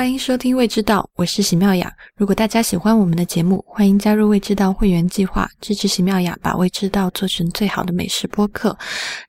[0.00, 1.92] 欢迎收听《未知道》，我是喜妙雅。
[2.16, 8.74] 如果大家喜欢我们的节目，欢迎加入未知道会员计划，支持喜妙雅把未知道做成最好的美食播客。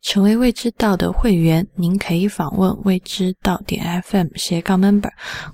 [0.01, 5.09] 成为未知道的会员，您可以访问未知道点 FM 斜杠 member。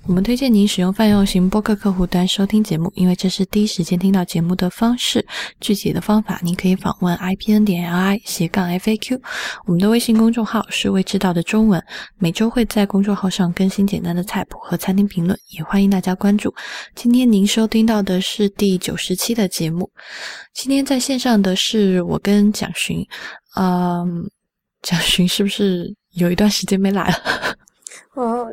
[0.06, 5.26] 我们推荐您使用泛用型播客客户端收听节目，因为这是第一时间听到节目的方式。
[5.58, 9.20] 具体的方法，您可以访问 ipn 点 li 斜杠 faq。
[9.66, 11.82] 我们的微信公众号是未知道的中文，
[12.18, 16.54] 每周会在公众号上更新简单的菜谱和餐厅评论，也欢迎大家关注。
[16.94, 19.90] 今天您收听到的是第九十期的节目。
[20.54, 23.04] 今天在线上的是我跟蒋勋，
[23.56, 24.30] 嗯，
[24.82, 27.16] 蒋勋是不是有一段时间没来了？
[28.14, 28.46] 我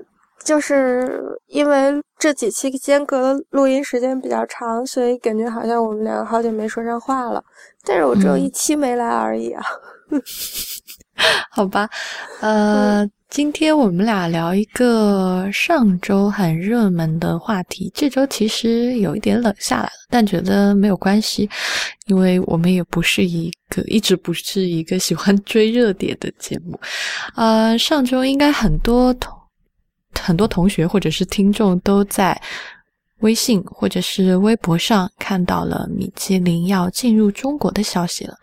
[0.44, 7.44] 就是因为这几期间隔的录音时间比较长，所以感觉好像我们两个好久没说上话了。
[7.84, 9.64] 但是我只有一期没来而已啊。
[11.50, 11.90] 好吧，
[12.42, 21.50] 呃，今天我们俩聊一个上周很热门的话题，这周其实有一点冷下来了，但觉得没有关系，
[22.06, 26.80] 因为我们也不是一个一直不是一个喜欢追热点的节目。
[27.36, 29.34] 呃，上周应该很多同
[30.18, 32.42] 很多同学或者是听众都在
[33.20, 38.38] 微信或者是微博上看到了米其林要进入中国的消息了。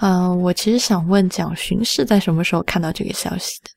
[0.00, 3.70] 嗯，我其实想问蒋勋是在什么时候看到这个消息的？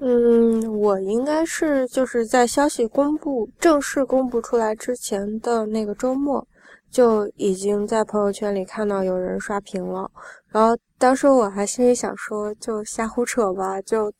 [0.00, 6.46] 嗯，我应该是就是在消息公布正式公布出来之前的那个周末，
[6.90, 10.10] 就已经在朋友圈里看到有人刷屏了。
[10.48, 14.12] 然后当时我还心里想说，就瞎胡扯吧，就。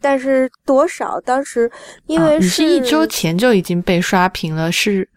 [0.00, 1.20] 但是多少？
[1.22, 1.68] 当时
[2.06, 5.08] 因为是一周前就已经被刷屏了，是？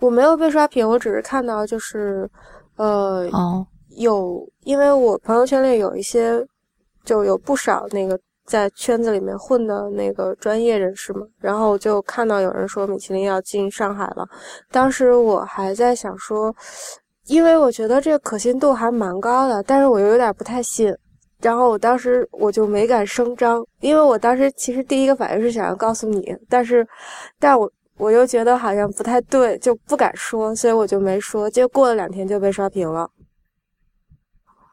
[0.00, 2.30] 我没有被刷屏，我只是看到就是，
[2.76, 3.28] 呃。
[3.32, 3.66] 哦。
[3.96, 6.46] 有，因为我朋友圈里有一些，
[7.04, 8.16] 就有不少那个
[8.46, 14.26] 在圈子里面混的那个专业人士嘛，然后我就看到有人说米其林要进上海了，
[14.70, 16.54] 当时我还在想说，
[17.26, 20.94] 因为我觉得这个可信度还蛮高的，但是我又有点不太信，
[21.40, 26.86] 然后我当时我就没敢声张，因为我当时其实第一个反应是想要告诉你，但是，
[27.40, 33.10] 但我我又觉得好像不太对，就不敢说，所以我就没说，结果过了两天就被刷屏了。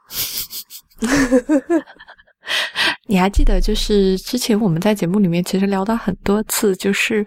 [3.14, 7.24] 你还记得，就是之前我们在节目里面其实聊到很多次，就是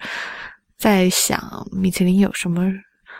[0.76, 2.68] 在想米其林有什么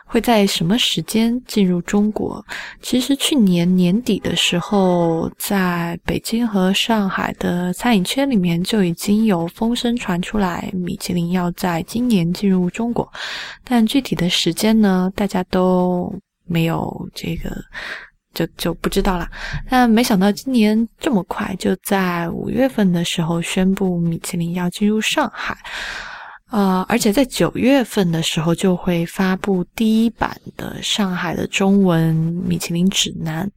[0.05, 2.45] 会在什么时间进入中国。
[2.83, 13.09] 其实去年年底的时候，在北京和上海的餐饮圈里面就已经有风声传出来，米其林要在今年进入中国，
[13.63, 16.13] 但具体的时间呢，大家都
[16.45, 17.57] 没有这个。
[18.37, 19.27] 就就不知道了，
[19.71, 25.57] 但没想到今年这么快，就在五月份的时候宣布米其林要进入上海，
[26.51, 33.51] 呃，而且在九月份的时候就会发布第一版的上海的中文米其林指南。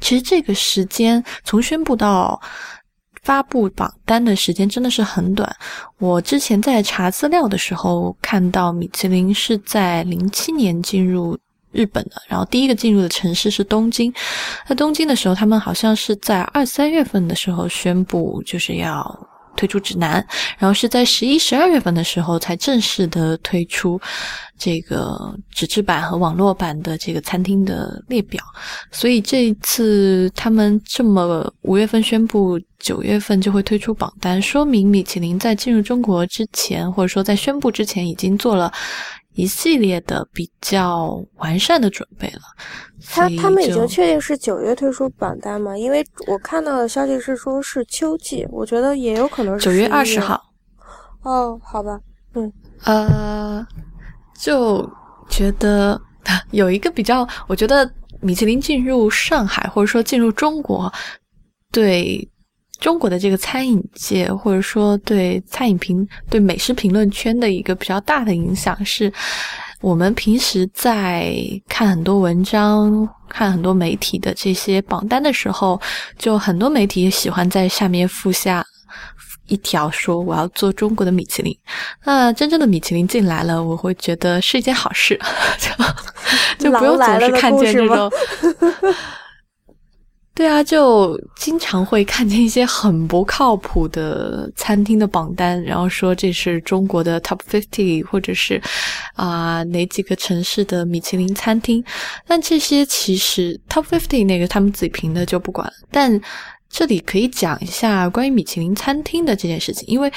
[0.00, 2.40] 其实这个时间从宣布到
[3.24, 5.52] 发布榜单的时间真的是很短。
[5.98, 11.36] 我之前在查资料的时候看到，米其林是在零七年进入。
[11.72, 14.12] 日本的，然后第一个进入的城市是东京。
[14.66, 20.24] 在东京的时候，他们好像是在二三月份的时候宣布就是要推出指南，
[20.56, 24.00] 然后是在十一、十二月份的时候才正式的推出
[24.56, 28.42] 这个纸质版和网络版的这个餐厅的列表。
[28.92, 38.72] 所以这一次他们这么五月份宣布，九月份就会推出榜单，说明米其林在进入中国之前，或者说在宣布之前已经做了。
[39.38, 42.40] 一系列的比较完善的准备了。
[43.08, 45.78] 他他们已经确定是九月推出榜单吗？
[45.78, 50.42] 因为我看到的消息是说是秋季，我觉得也有可能是九月二十号。
[51.22, 52.00] 哦，好吧，
[52.34, 53.64] 嗯，呃，
[54.36, 54.90] 就
[55.30, 56.00] 觉得
[56.50, 57.88] 有一个比较，我觉得
[58.20, 60.92] 米其林进入上海或者说进入中国，
[61.70, 62.28] 对。
[62.80, 69.12] 中国的这个餐饮界，或者说对餐饮评、对美食评论圈的一个比较大的影响，是
[69.80, 71.34] 我们平时在
[71.68, 75.80] 看很多文章、看很多媒体的这些榜单的时候，
[76.16, 78.64] 就很多媒体也喜欢在下面附下
[79.46, 81.56] 一条，说我要做中国的米其林。
[82.04, 85.18] 那真正的米其林进来了，我会觉得是一件好事，
[86.58, 88.10] 就就不用总是看见这种。
[90.38, 98.62] 对啊，就经常会看见一些很不靠谱的餐厅的榜单，然后说这是中国的 Top Fifty，或者是
[99.14, 101.84] 啊哪几个城市的米其林餐厅。
[102.24, 105.68] 但这些其实 Top Fifty 那个他们自己评的就不管。
[105.90, 106.20] 但
[106.70, 110.08] 这里可以讲一下关于米其林餐厅的这件事情，因为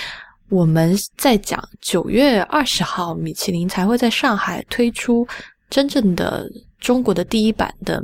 [0.49, 5.27] 我们在讲九月二十号，米其林才会在上海推出
[5.67, 6.47] 真正的
[6.79, 7.99] 中国的第一版的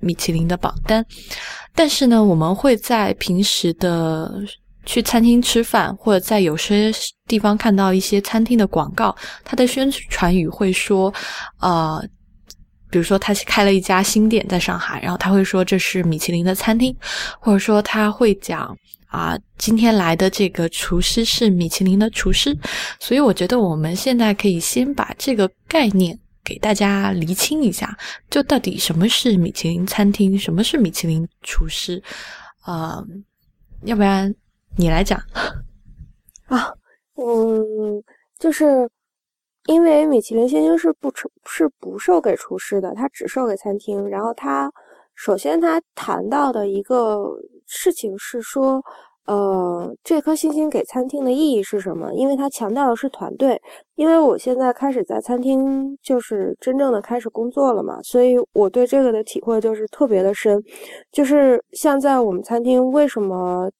[0.00, 1.04] 米其林的榜单。
[1.74, 4.42] 但是呢，我们会在平时的
[4.84, 6.92] 去餐厅吃饭，或者在有些
[7.26, 9.14] 地方看到一些餐厅的广告，
[9.44, 11.12] 它的宣传语会说，
[11.60, 12.02] 呃，
[12.90, 16.96] 比如说他开了一家新店在上海，然后他会说这是米其林的餐厅，
[17.40, 18.76] 或者说他会讲。
[19.10, 22.54] 啊，今天来的这个厨师是米其林的厨师，
[23.00, 26.18] 所以我觉得我们现在可以先把这个概念
[26.48, 27.94] 给大家厘清一下，
[28.30, 32.02] 就到底什么是米其林餐厅，什么是米其林厨师？
[32.62, 33.04] 啊，
[33.82, 34.34] 要不然
[34.78, 35.20] 你来讲
[36.46, 36.72] 啊？
[37.16, 38.02] 嗯，
[38.38, 38.88] 就是
[39.66, 41.12] 因为米其林星星是不
[41.44, 44.08] 是不授给厨师的，它只授给餐厅。
[44.08, 44.72] 然后他
[45.14, 47.18] 首先他谈到的一个。
[47.70, 48.82] 事情是说，
[49.28, 52.10] 呃，这颗星星给餐厅的意义是什么？
[52.14, 53.60] 因为它强调的是团队。
[53.94, 60.58] 因为我现在开始在餐厅，就是真正的开始工作了嘛，所以我对这个的体会就是特别的深。
[61.12, 63.70] 就是像在我们餐厅，为什么，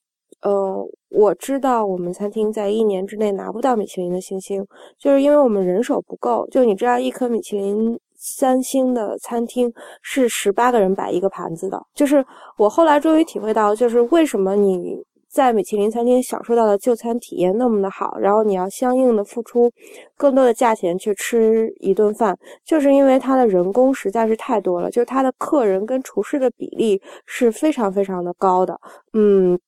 [0.43, 4.63] 呃，我知道我们餐厅在一年之内拿不到米其林的星星，
[4.99, 6.47] 就是因为我们人手不够。
[6.51, 7.99] 就你知道，一颗米其林。
[8.21, 9.73] 三星的餐厅
[10.03, 12.23] 是十八个人摆一个盘子的，就是
[12.57, 15.01] 我后来终于体会到，就是为什么你
[15.31, 19.71] 在米其林餐厅享受到的就餐体验那么的好，然后你要相应的付出
[20.17, 28.79] 更多的价钱去吃一顿饭，就是因为它的人工实在是太多了，就是它的客人跟厨师的比例是非常非常的高的，
[29.13, 29.59] 嗯。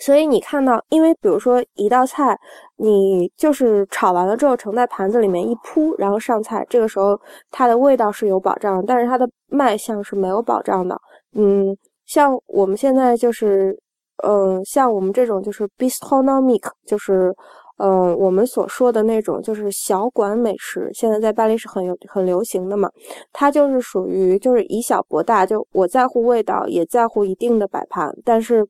[0.00, 2.38] 所以你看到，因为比如说一道菜，
[2.76, 7.20] 你就是炒完了之后盛在盘子里面一铺，然后上菜，这个时候
[7.50, 10.96] 它的味道是有保障，但是它的卖相是没有保障的。
[11.34, 13.76] 嗯，像我们现在就是，
[14.26, 17.34] 嗯，像我们这种就是 bistronomic，就是，
[17.78, 22.90] 嗯，我们所说的那种就是小馆美食，现在在巴黎是很有很流行的嘛。
[23.32, 28.66] 它就是属于就是以小博大，就我在乎味道，也在乎一定的摆盘，但是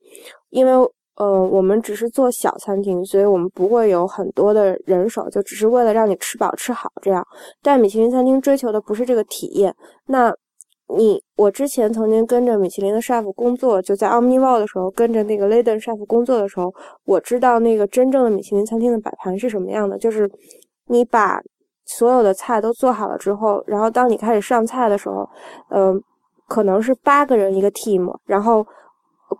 [0.50, 0.88] 因为。
[1.20, 7.26] 呃，我们只是做小餐厅，所以我们不会有很多的人手，就只是为了让你吃饱吃好这样。
[7.60, 9.74] 但米其林餐厅追求的不是这个体验。
[10.06, 10.32] 那，
[10.96, 16.72] 你我之前曾经跟着米其林的 chef 工作，就在 Omnival 的时候，跟着那个 Leyden chef 工作的时候，
[17.04, 20.30] 我知道那个真正的米其林餐厅的摆盘是什么样的，就是
[20.86, 21.40] 你把
[21.84, 25.28] 所有的菜都做好了之后，然后当你开始上菜的时候，
[25.70, 26.02] 嗯，
[26.46, 28.66] 可能是八个人一个 team，然后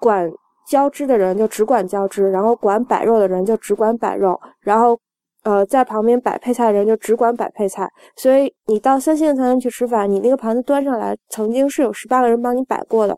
[0.01, 0.31] 管。
[0.69, 4.95] 浇汁的人就只管浇汁，然后管摆肉的人就只管摆肉，然后，
[5.45, 7.89] 呃，在旁边摆配菜的人就只管摆配菜。
[8.17, 13.17] 所以你到三星的餐厅去吃饭，你那个盘子端上来，曾经是有十八个人帮你摆过的。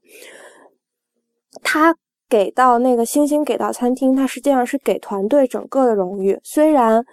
[1.62, 1.94] 他
[2.28, 6.38] 给到那个星星给到餐厅，他实际上是给团队整个的荣誉。
[6.44, 7.04] 虽然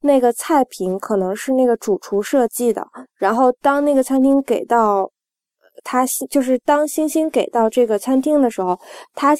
[0.00, 5.10] 那个菜品可能是那个主厨设计的，然后当那个餐厅给到
[5.84, 8.78] 他，就是当星星给到这个餐厅的时候，
[9.14, 9.36] 他。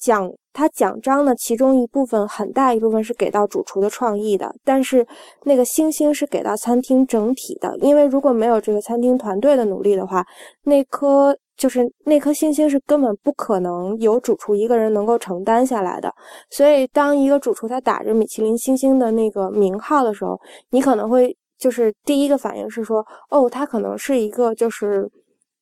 [0.00, 5.06] 奖他奖章的其中一部分很大一部分是给到主厨的创意的，但是
[5.44, 10.26] 那个星星是给到餐厅整体的，因为如果没有这个餐厅团队的努力的话，
[10.64, 16.12] 那颗就是那颗星星是根本不可能由主厨一个人能够承担下来的。
[16.50, 25.08] 所以，当一个主厨他打着米其林星星的那个名号的时候，你可能会就是第一个反应是说，哦，他可能是一个就是。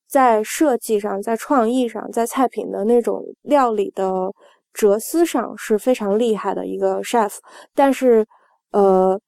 [0.09, 4.33] 在设计上，在创意上，在菜品的那种料理的
[4.73, 7.35] 哲思上是非常厉害的一个 chef。
[7.75, 8.27] 但是，
[8.73, 9.21] 呃，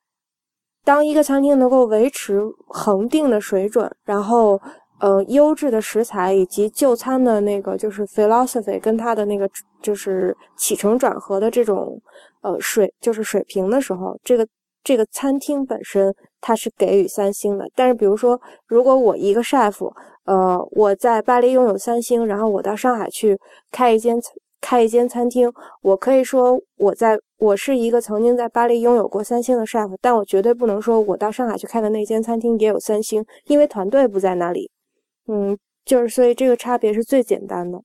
[0.82, 4.58] 当一个餐厅能够维持恒定的水准，然后，
[5.00, 9.46] 呃，优质的食材以及就餐的那个就是 philosophy 跟它的那个
[9.82, 12.00] 就是起承转合的这种
[12.40, 14.48] 呃水就是水平的时候，这个
[14.82, 17.68] 这个餐厅本身它是给予三星的。
[17.74, 19.92] 但是，比如说，如果我一个 chef。
[20.24, 23.38] 呃，我在巴黎拥有三星，然后我到上海去
[23.70, 24.16] 开一间
[24.60, 25.50] 开一间餐厅。
[25.82, 34.70] 我可以说我在我是一个曾经在巴黎拥有过三星的 chef，但我绝对不能说我到上海去开的那间餐厅也有三星，因为团队不在那里。
[35.26, 37.80] 嗯，就是所以这个差别是最简单的。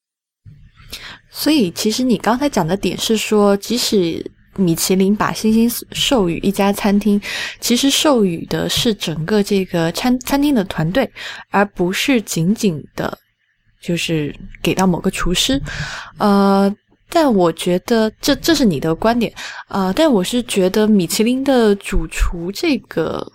[1.32, 4.32] 所以其实你刚才讲的点是说，即使。
[4.55, 7.21] 米其林把星星授予一家餐厅，
[7.59, 11.09] 其实授予的是整个这个餐餐厅的团队，
[11.50, 13.17] 而不是仅仅的，
[13.81, 15.62] 就是给到某个厨师。
[16.17, 16.74] 呃，
[17.09, 19.33] 但我觉得这这是你的观点
[19.67, 23.31] 啊，但我是觉得米其林的主厨这个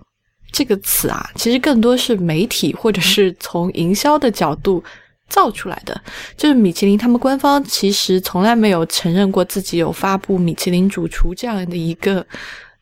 [0.52, 4.82] 这个词啊，其实更多是媒体或者是从营销的角度。
[5.30, 5.98] 造出来的
[6.36, 12.26] 就是米其林，他们官方其实从来没有承认过自己有发布米其林主厨这样的一个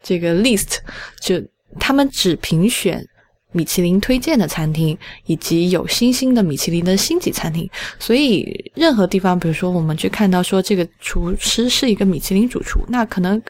[0.03, 0.79] 这个 list，
[1.21, 1.41] 就
[1.79, 3.07] 他们只评选
[3.53, 7.69] 米其林推荐的餐厅，以及有星星的米其林的星级餐厅。
[7.99, 13.41] 所以任何地方，比如说我们去看到说这个厨师是一个米其林主厨，那可能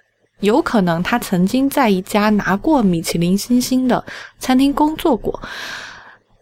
[0.40, 4.05] 有可能他曾经在一家拿过米其林星星的
[4.38, 5.40] 餐厅工作过，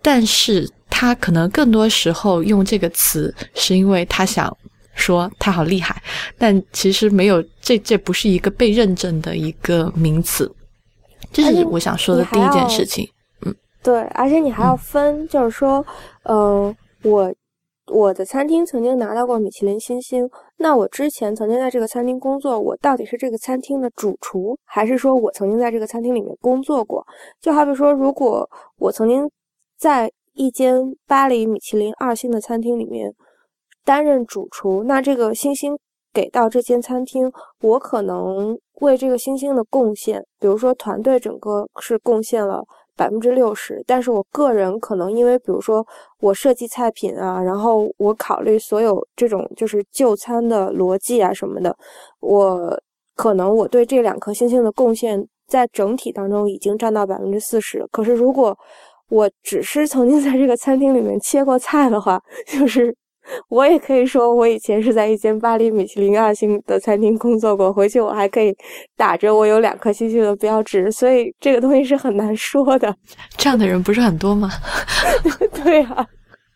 [0.02, 4.50] 但是他可能更多时候用这个词，是因为他想。
[4.98, 6.02] 说他好厉害，
[6.38, 10.50] 但其实没有，这这不是一个被认证的一个名词，
[11.30, 13.06] 这是我想说的第一件事情。
[13.44, 15.84] 嗯，对，而且你还要分，就是说，
[16.22, 17.30] 呃，我
[17.92, 20.26] 我的餐厅曾经拿到过米其林星星，
[20.56, 27.06] 那我之前曾经在这个餐厅工作，我到底是这个餐厅的主厨，还是说我曾经在这个餐厅里面工作过？
[27.42, 28.48] 就好比说，如果
[28.78, 29.30] 我曾经
[29.78, 33.12] 在一间巴黎米其林二星的餐厅里面。
[33.84, 35.78] 担任主厨，那这个星星
[36.12, 42.64] 给到这间餐厅，我可能为这个星星的贡献，比如说团队整个是贡献了
[42.96, 45.86] 百分之六十，但是我个人可能因为，比如说
[46.18, 51.72] 我设计菜品啊，然后我考虑所有这种就是就餐的逻辑啊什么的，
[52.18, 52.76] 我
[53.14, 57.86] 可能我对这两颗星星的贡献在整体当中已经占到百分之四十。
[57.92, 58.58] 可是如果
[59.08, 62.94] 我只是曾经在这个餐厅里面切过菜的话，就是。
[63.48, 68.54] 我也可以说，我以前是在一间巴黎米其林二星的餐厅工作过，回去我还可以
[68.96, 72.94] 打着我有两颗星星的标志，所以这个东西是很难说的。
[73.36, 74.48] 这样的人不是很多吗？
[75.64, 76.06] 对啊，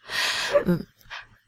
[0.64, 0.78] 嗯，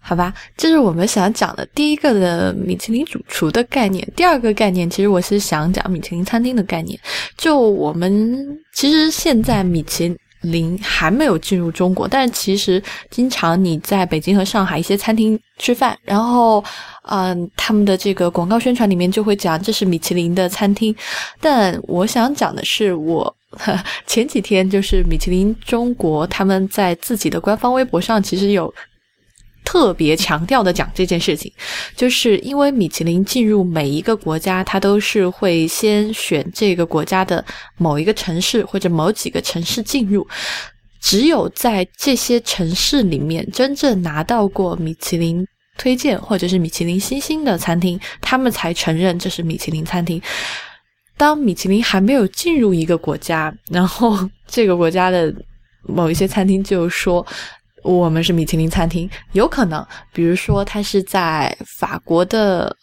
[0.01, 4.05] 好吧，这是我们想讲的第一个的米其林主厨的概念。
[4.17, 6.99] 第二个概念，其实我是想讲米其林餐厅的概念。
[7.37, 16.63] 就我们其实现在米其零还没有进入中国，但其实经常你在北京和上海一些餐厅吃饭，然后，
[17.09, 20.95] 嗯，他们的这个广告宣传里面就会讲这是米其林的餐厅。
[21.41, 23.35] 但我想讲的是，我
[24.07, 28.73] 前几天就是米其林中国他们在自己的官方微博上其实有。
[29.65, 31.51] 特别强调的讲这件事情，
[31.97, 37.45] 就是因为米其林进入每一个国家，它都是会先选这个国家的
[37.79, 40.27] 某一个城市或者某几个城市进入，
[41.01, 45.47] 只有在这些城市里面真正拿到过米其林
[45.79, 50.21] 推荐或者是米其林星星的餐厅，他们才承认这是米其林餐厅。
[51.17, 55.33] 当米其林还没有进入一个国家，然后这个国家的
[55.83, 57.25] 某一些餐厅就说。
[57.83, 62.75] 我们是米其林餐厅，有可能，比如说他是在法国的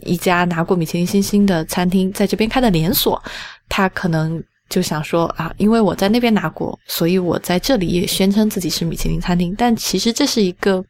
[0.00, 3.22] 一家拿过米其林星星的餐厅，在这边开的连锁，
[3.68, 10.84] 他可能就想说啊，因为我在那边拿过，所以我在这里也宣称自己是米其林餐厅，但其实这是一个。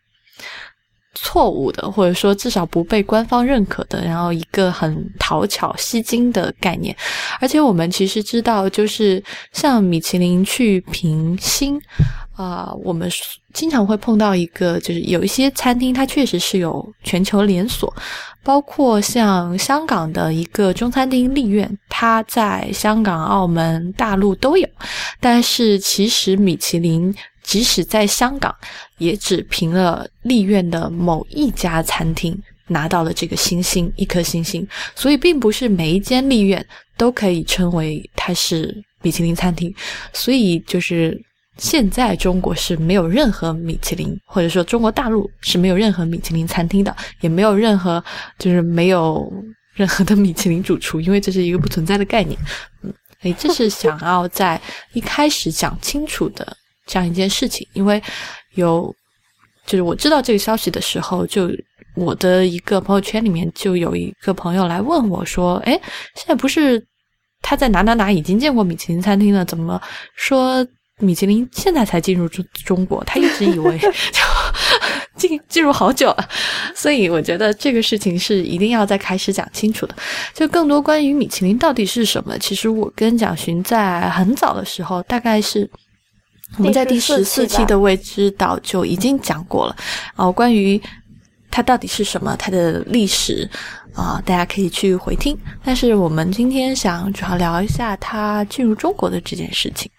[1.17, 6.95] 错误的，或者说至少不被官方认可的，然后一个很讨巧、吸睛的概念。
[7.41, 11.81] 而且我们其实知道，就是像米其林去评星，
[12.37, 13.11] 啊，我们
[13.53, 17.93] 经常会碰到一个，就是有一些餐厅它确实是有全球连锁，
[18.45, 24.69] 包括像香港的一个中餐厅丽苑，它在香港、澳门、大陆都有。
[25.21, 27.15] 但是其实米其林。
[27.47, 28.53] 即使在香港，
[28.99, 32.37] 也只凭了丽苑的某一家餐厅
[32.67, 34.67] 拿到了这个星星，一颗星星。
[34.97, 39.73] 所以，并不是每一间丽苑都可以称为它是米其林餐厅。
[40.13, 41.17] 所以，就是
[41.57, 48.03] 现在中国是没有任何米其林，或者说中国大陆是没有任何米其林餐厅的，也没有任何
[48.41, 49.33] 就是没有
[49.75, 52.37] 任何的米其林主厨，因为这是一个不存在的概念。
[52.83, 54.61] 嗯，哎，这是想要在
[54.95, 56.57] 一开始讲清楚的。
[56.87, 58.01] 这样一件事情，因为
[58.55, 58.95] 有，
[59.67, 61.51] 就是我知道这个消息的时候，就
[61.97, 65.73] 我的一个朋友圈里面就有一个朋友来问我说：“哎，
[66.15, 66.81] 现在不是
[67.43, 69.81] 他在哪哪哪已经见过米其林餐厅了，怎么
[70.15, 70.67] 说
[71.01, 73.03] 米其林现在才进入中中国？
[73.05, 73.91] 他一直以为 就
[75.17, 76.29] 进进入好久了，
[76.75, 79.95] 所以我觉得这个事情是一定要在开始讲清楚的。
[80.35, 85.69] 就更多关于米其林到底是什么，其实我跟蒋勋在很早的时候，大概是。
[86.59, 89.77] 我们在第十四期的未知岛就已经讲过了，
[90.15, 90.81] 哦，关于
[91.51, 93.49] 它到底是什么，它的历史
[93.95, 95.37] 啊，大家可以去回听。
[95.65, 99.91] 但是我们今天想主要聊一下它进入中国的这件事情。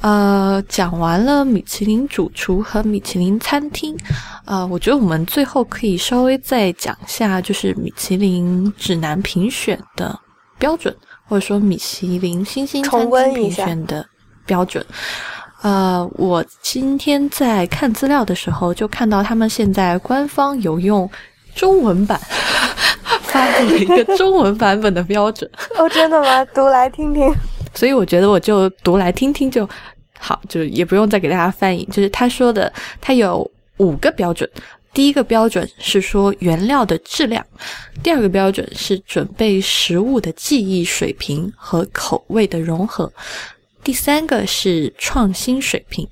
[0.00, 3.96] 呃，讲完了米其林主厨和米其林餐厅，
[4.44, 10.18] 呃，我觉得我们最后可以稍微再讲一下，就是米其林指南评选的
[10.58, 10.94] 标准，
[11.26, 14.06] 或者说米其林星星餐厅评选的
[14.44, 14.84] 标准。
[15.64, 21.10] 呃，我今天在看资料的时候，就看到他们现在官方有用
[21.54, 22.20] 中文版
[23.24, 25.50] 发布了一个中文版本的标准。
[25.78, 26.44] 哦，真的吗？
[26.54, 27.34] 读来听听。
[27.72, 29.66] 所以我觉得我就读来听听就
[30.18, 31.82] 好，就是也不用再给大家翻译。
[31.86, 34.46] 就是他说的，他有五个标准。
[34.92, 37.42] 第一个标准是说原料的质量，
[38.02, 43.10] 第二个标准是准备食物的技艺水平和口味的融合，
[43.84, 46.08] 第三个是创新水平，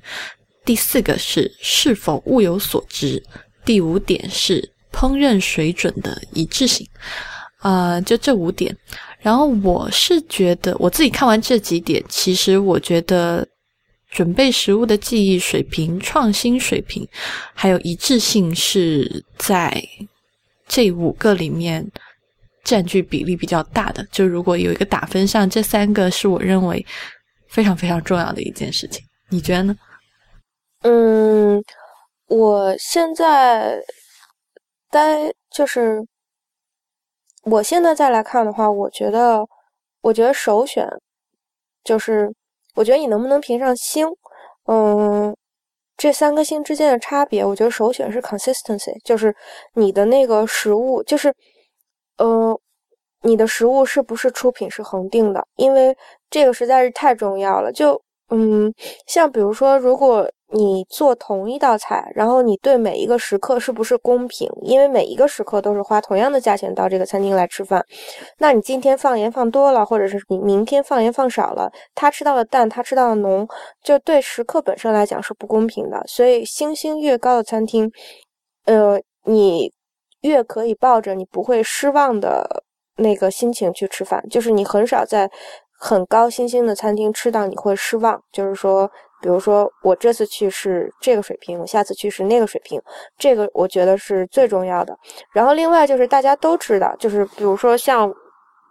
[0.65, 3.21] 第四个是是否物有所值，
[3.65, 6.87] 第五点是烹饪水准的一致性。
[7.59, 8.77] 啊，就这五点。
[9.21, 13.49] 然后我是觉得，我自己看完这几点，其实我觉得。
[14.15, 17.09] 准备食物的技艺水平、创新水平，
[17.55, 19.83] 还有一致性是在
[20.69, 21.91] 这五个里面
[22.63, 24.07] 占据比例比较大的。
[24.13, 26.85] 就如果有一个打分上，这三个是我认为
[27.53, 29.05] 非常非常重要的一件事情。
[29.29, 29.77] 你觉得呢？
[30.81, 31.63] 嗯，
[32.27, 33.81] 我现在
[34.91, 36.05] 待就是
[37.45, 39.47] 我现在再来看的话，我觉得，
[40.01, 40.89] 我觉得首选
[41.85, 42.35] 就是。
[42.75, 44.09] 我觉得你能不能评上星，
[44.65, 45.37] 嗯，
[45.95, 49.37] 这三颗星之间的差别，我觉得首选是 consistency，就是
[49.75, 51.35] 你的那个食物，就是，
[52.17, 52.59] 呃，
[53.23, 55.47] 你的食物是不是出品是恒定的？
[55.57, 55.97] 因为
[56.31, 57.73] 这个实在是太重要了。
[57.73, 58.01] 就，
[58.31, 58.73] 嗯，
[59.07, 64.47] 像比如说，如果你做同一道菜，然后你对每一个食客是不是公平？
[64.61, 67.83] 因为每一个食客都是花同样的价钱到这个餐厅来吃饭，
[68.39, 73.49] 那你今天放盐放多了，或者是你明天放盐放少了，他吃到的淡，他吃到的浓，
[73.83, 76.03] 就对食客本身来讲是不公平的。
[76.07, 77.91] 所以星星越高的餐厅，
[78.67, 79.73] 呃，你
[80.21, 82.63] 越可以抱着你不会失望的
[82.97, 85.31] 那个心情去吃饭，就是你很少在
[85.79, 88.91] 很高星星的餐厅吃到你会失望，就是说。
[89.23, 92.83] 比如说，我这次去是这个水平，我下次去是那个水平，
[93.17, 94.99] 这个我觉得是最重要的。
[95.33, 98.13] 然后另外就是大家都知道，就是比如说像，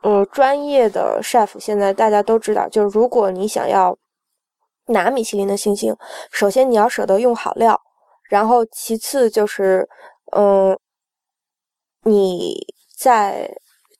[0.03, 3.97] 呃，专业的 chef，现在大家都知道，就是如果你想要
[4.87, 5.95] 拿米其林的星星，
[6.31, 7.79] 首先你要舍得用好料，
[8.29, 9.87] 然后其次就是，
[10.35, 10.77] 嗯，
[12.03, 12.57] 你
[12.99, 13.49] 在。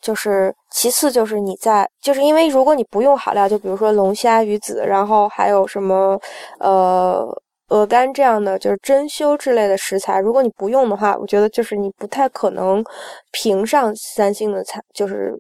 [0.02, 6.20] 就是，其次就是你在，就是因为如果你不用好料，就比如说龙虾、鱼子，然后还有什么，
[6.60, 7.24] 呃，
[7.68, 12.84] 鹅肝这样的，就是珍馐之类的食材，如果你不用的话，我觉得就是你不太可能
[13.32, 15.34] 评上三星的菜，就是，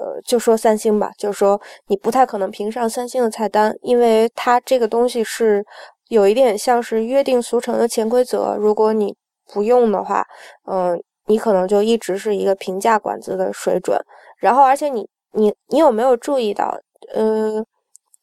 [0.00, 5.64] 呃，就说三星吧，就是说你不太可能评上三星的菜单，因为它这个东西是
[6.08, 9.14] 有一点像是约定俗成的潜规则，如果你
[9.52, 10.24] 不用的话，
[10.70, 11.02] 嗯。
[11.28, 14.00] 你可能就一直是一个平价馆子的水准，
[14.38, 16.74] 然后而且你你你有没有注意到，
[17.14, 17.62] 呃，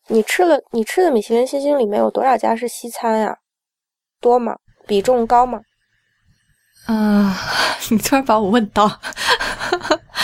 [0.08, 3.38] 你吃了你吃的米其林星星里面有多少家是西餐呀？
[4.20, 4.58] 多吗？
[4.88, 5.62] 比重高吗？
[6.88, 7.38] 啊，
[7.92, 8.90] 你突然把我问到，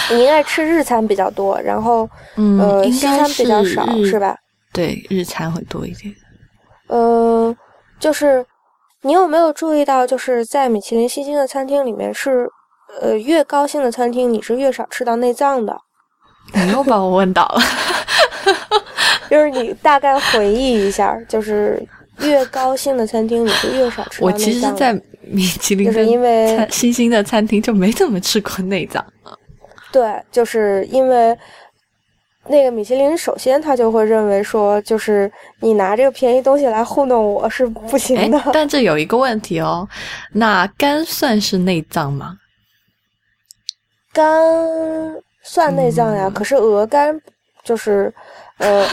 [0.09, 4.35] 你应该吃日餐比较多，然后 呃西餐比较少是吧？
[4.73, 6.11] 对，日餐会多一点。
[6.87, 7.55] 嗯，
[7.99, 8.43] 就是
[9.01, 12.49] 你有没有注意到，就是在米其林星星的餐厅里面是。
[12.99, 15.75] 呃，越高兴的餐厅，你是越少吃到内脏的。
[16.53, 17.61] 你又把我问倒了，
[19.29, 21.81] 就是你大概回忆一下，就是
[22.19, 24.37] 越高兴的餐厅，你是越少吃到内脏。
[24.37, 29.05] 我其实，在米其林就是因为星星的餐厅就没怎么吃过内脏。
[29.91, 31.37] 对，就是因为
[32.47, 38.41] 那个米其林，首先他就会认为说，就是你拿这个便宜东西来糊弄我是不行的。
[38.51, 39.87] 但这有一个问题哦，
[40.33, 42.35] 那肝算是内脏吗？
[44.13, 47.19] 肝算内脏呀，可是鹅肝
[47.63, 48.13] 就是，
[48.57, 48.85] 呃，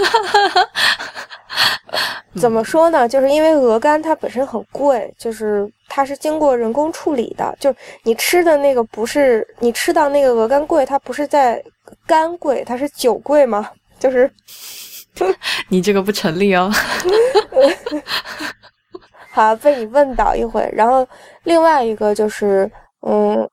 [2.40, 3.08] 怎么说呢？
[3.08, 7.56] 就是因为鹅肝它本身很贵，就是它是经过人工处理的。
[7.58, 11.62] 就你吃的那个不是你吃到那个鹅肝贵，它不是在
[12.06, 13.70] 肝贵，它是酒贵吗？
[13.98, 14.30] 就是，
[15.68, 16.70] 你这个不成立哦。
[19.32, 20.68] 好，被你问倒一回。
[20.72, 21.06] 然后
[21.44, 22.70] 另外一个就是，
[23.02, 23.48] 嗯，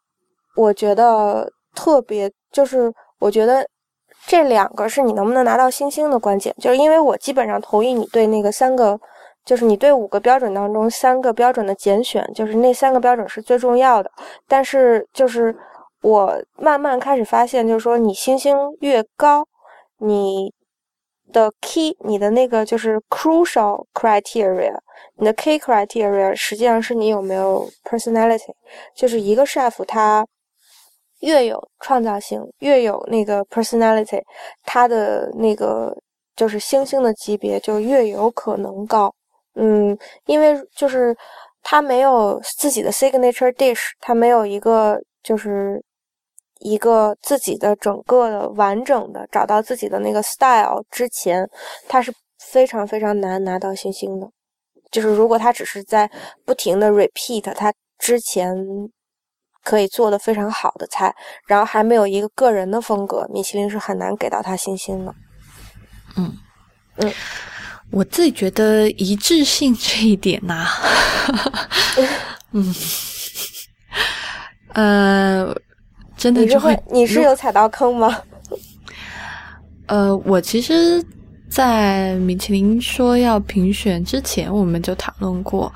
[0.55, 1.51] 我觉得。
[1.75, 3.67] 特别就是，我觉得
[4.25, 8.99] 这两个是你能不能拿到星星的关键，就是因为我基本上同意你对那个三个，
[9.43, 14.09] 就是你对五个标准当中三个标准的拣选，就是那三个标准是最重要的。
[14.47, 15.55] 但是就是
[16.01, 19.45] 我慢慢开始发现，就是说你星星越高，
[19.99, 20.51] 你
[21.31, 24.75] 的 key，你的那个就是 crucial criteria，
[25.17, 28.53] 你的 key criteria 实际上是你有没有 personality，
[28.95, 30.25] 就是一个 chef 他。
[31.25, 34.21] 越有创造性，越有那个 personality，
[34.63, 35.91] 他的那个
[36.35, 39.13] 就是星星的级别就越有可能高。
[39.55, 41.15] 嗯，因为就是
[41.63, 45.83] 他没有自己的 signature dish，他没有一个就是
[46.59, 51.49] 一个自己的整个的完整的找到自己的那个 style 之前，
[51.87, 54.29] 他是非常非常难拿到星星的。
[54.91, 56.09] 就是如果他只是在
[56.45, 58.55] 不停的 repeat 他之前
[59.65, 61.13] 可以做的非常好的菜，
[61.47, 65.13] 然后还没有一个个人的风格，米其林是很难给到他信心的。
[66.15, 66.31] 嗯
[66.97, 67.11] 嗯，
[67.89, 70.65] 我自己觉得一致性这一点呐，
[72.53, 72.75] 嗯，
[74.73, 75.55] 呃，
[76.15, 78.21] 真的就会你是有踩到坑吗？
[79.87, 81.03] 呃，我其实。
[81.47, 85.71] 在米其林说要评选之前，我们就讨论过，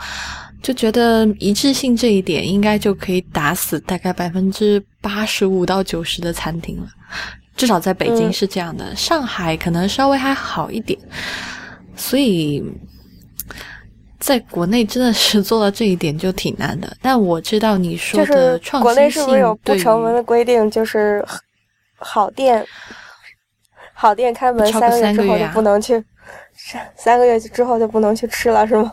[0.62, 6.88] 就觉得一致性这一点应该就可以打死大概百分之八十五到九十的餐厅了，
[7.56, 11.00] 至少在北京是这样的，上海可能稍微还好一点，
[11.96, 12.64] 所以
[14.20, 16.94] 在国内真的是做到这一点就挺难的。
[17.02, 21.26] 但我知道你说的创新性，国内是不是有不成文的规定，就是
[21.98, 22.66] 好店？
[23.94, 26.02] 好店开门三个月之后就不能去，
[26.56, 28.92] 三三个月之后就不能去吃了，是吗？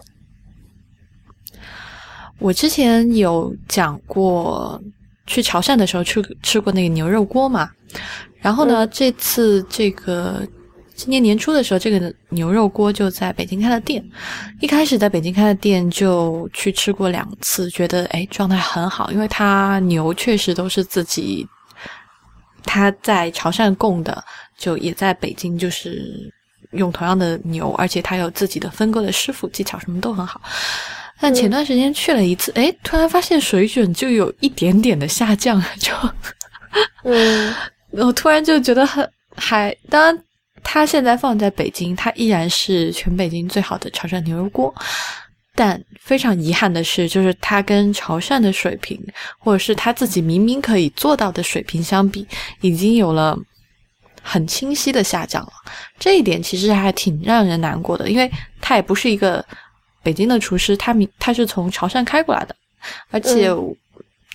[2.39, 4.81] 我之前有讲过，
[5.27, 7.71] 去潮汕的时候吃吃过那个牛肉锅嘛。
[8.41, 10.47] 然后呢，这次这个
[10.95, 14.05] 今年年初的时候，这个牛肉锅就在北京开了店。
[14.61, 21.47] 一开始在北京开的店就去吃过两次，觉得哎状态很好，因为他牛确实都是自己
[22.65, 24.25] 他在潮汕供的。
[24.59, 26.33] 就也在北京，就是
[26.71, 30.41] 用同样的牛，而且他有自己的分割的师傅，技巧什么都很好。
[31.21, 35.93] 但前段时间去了一次，哎，突然发现水准就有一点点的下降，就，
[37.05, 37.55] 嗯，
[37.93, 40.23] 我突然就觉得很还，当然，
[40.63, 44.75] 它现在放在北京，它依然是全北京最好的潮汕牛肉锅。
[45.55, 49.01] 但非常遗憾的是，就是它跟潮汕的水平，
[49.39, 52.27] 或者是他自己明明可以做到的水平相比，
[52.61, 53.39] 已经有了。
[54.29, 55.53] 很清晰的下降了，
[56.01, 58.29] 这一点其实还挺让人难过的，因为
[58.61, 59.45] 它也不是一个
[60.07, 62.55] 北京的厨师，他明他是从潮汕开过来的，
[63.11, 63.53] 而且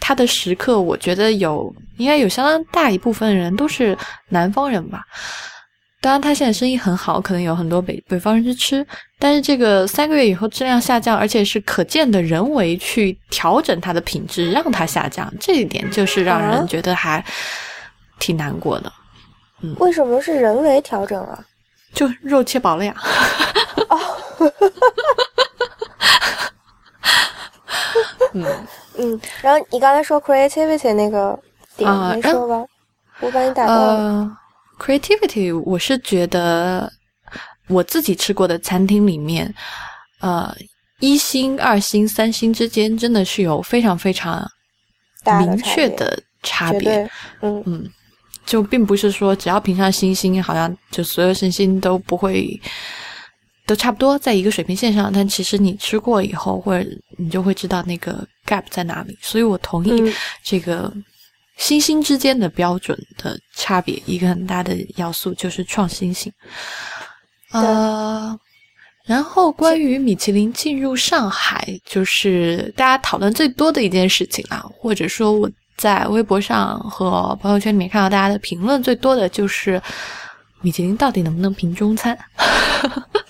[0.02, 5.06] 他的食客，我觉得有应该有相当大一部分人都是南方人吧。
[6.02, 8.86] 当然，他现在生意很好，可能有很多北北方人去吃，
[9.18, 17.24] 但是这个三个月以后质量下降，而且是可见的人为去调整它的品质，让它下降，这一点就是让人觉得还
[18.20, 18.92] 挺难过的。
[19.62, 21.40] 嗯为什么是人为调整啊？
[21.94, 22.94] 就肉切薄了呀。
[23.90, 23.98] 哦，
[28.34, 28.46] 嗯
[28.98, 29.22] 嗯。
[29.42, 31.38] 然后你刚才说 creativity 那个
[31.78, 32.66] 点没说吧？
[33.20, 34.38] 我把你打断了。
[34.80, 36.92] creativity，我是觉得
[37.68, 39.54] 我自己吃过的餐厅里面，
[40.20, 40.56] 呃，
[41.00, 44.50] 一星、二星、三星之间真的是有非常非常
[45.40, 47.10] 明确的差别。
[47.42, 47.90] 嗯嗯。
[48.44, 52.60] 就并不是说只要评上星星，好像就所有星星都不会
[53.66, 55.12] 都差不多在一个水平线上。
[55.14, 59.18] 但其实你吃过以后，或者你就会知道那个 gap 在哪里。
[59.22, 60.94] 所以我同意这个
[61.58, 66.32] 星星之间的标准的差别，一个很大的要素就是创新性。
[67.52, 68.38] 呃，
[69.06, 75.50] 然后关于米其林进入上海，就是大家讨论最多的一件事情啊，或者说我。
[75.78, 79.82] 在微博上和朋友圈里面看到大家的评论最多的就是
[80.62, 82.16] 米其林到底能不能评中餐？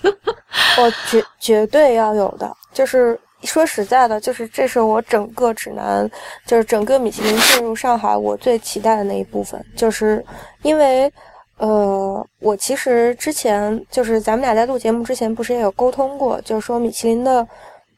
[0.78, 6.10] 我绝绝对要有的，就是说实在的，就是这是我整个指南，
[6.46, 10.24] 就是整个米其林进入上海我最期待的那一部分，就是
[10.62, 11.12] 因为
[11.58, 17.46] 呃，我其实之前就是咱们俩在录节目之前不是也有沟通过，就是说米其林的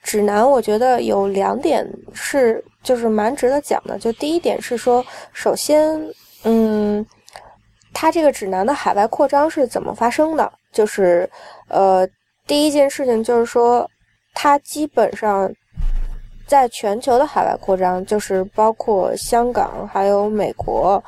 [0.03, 2.65] 指南，我觉得有两点是。
[2.85, 3.99] 就是蛮值得讲的。
[3.99, 5.99] 就第一点是说，首先，
[6.43, 7.03] 嗯，
[7.95, 10.53] 它这个指南的海外扩张是怎么发生的？
[10.71, 11.27] 就是，
[11.69, 12.07] 呃，
[12.47, 13.89] 第一件事情就是说，
[14.35, 15.51] 它基本上
[16.47, 21.03] 在全球的海外扩张，就是包括香港、还有美国，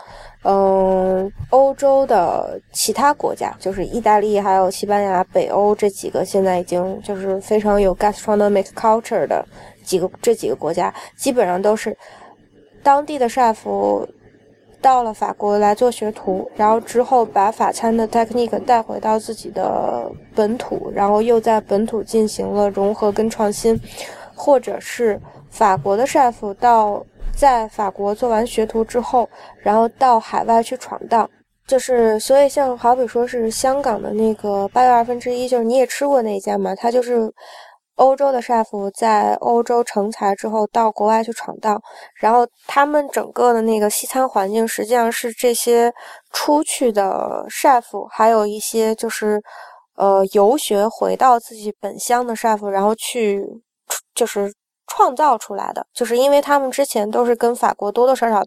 [0.44, 9.44] 嗯，欧洲的其他国家，就是意大利、还有西班牙、北欧这几个现在已经就是非常有 gastronomic culture 的。
[9.84, 11.96] 几个这几个国家基本上都是
[12.82, 13.54] 当地的 chef
[14.86, 23.76] 到了法国来做学徒，然后之后把法餐的 technique 带回到自己的本土，然后又在本土进行了融合跟创新，
[24.32, 25.20] 或者是
[25.50, 31.28] 法国的 chef 到在法国做完学徒之后，然后到海外去闯荡，
[31.66, 37.28] 就是所以像好比说是香港的那个八又二分之一，就是你也吃过那家嘛，它就是。
[37.96, 41.80] 欧洲的 chef 在欧洲成才之后到国外去闯荡，
[42.14, 45.92] 然后他们整个的那个西餐环境实际上是这些
[46.30, 49.42] 出去的 chef，还有一些就是
[49.96, 53.44] 呃游学回到自己本乡的 chef，然后去
[54.14, 54.52] 就是
[54.86, 58.42] 创造出来的，就是因为他们之前都是跟法国多多少少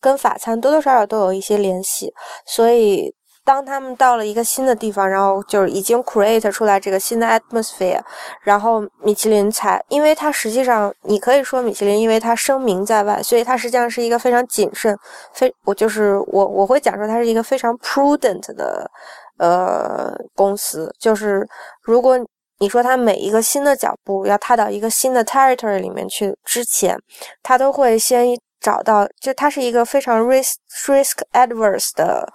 [0.00, 2.12] 跟法餐多多少少都有一些联系，
[2.46, 3.14] 所以。
[3.44, 8.00] 当他们到了一个新的地方，然后就是已经 create 出来这个新的 atmosphere，
[8.42, 14.98] 然后米其林才，因为它实际上你可以说米其林，因为它声名在外，所以它实际上是一个非常谨慎，
[15.34, 18.90] 非我就是我我会讲说它是一个非常 prudent 的
[19.38, 21.46] 呃公司，就是
[21.82, 22.18] 如果
[22.60, 26.98] 你说它每一个新的脚步要踏到一个新的 territory 里面去之前，
[27.42, 28.26] 它都会先
[28.58, 30.54] 找到，就它是一个非常 risk
[30.86, 32.32] risk adverse 的。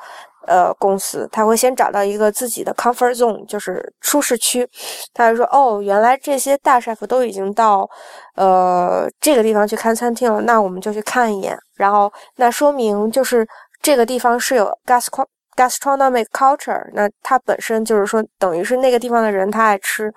[0.50, 4.68] 呃，公司他会先找到一个自己的 comfort zone，就是舒适区。
[5.14, 7.88] 他就说：“哦，原来这些大 chef 都已经到
[8.36, 11.56] 呃这个地方去看餐厅了，那我们就去看一眼。
[11.76, 13.48] 然后那说明就是
[13.80, 15.24] 这个地方是有 gastro
[15.56, 20.12] gastronomic culture，那它本身就是说等于是那个地方的人他爱吃。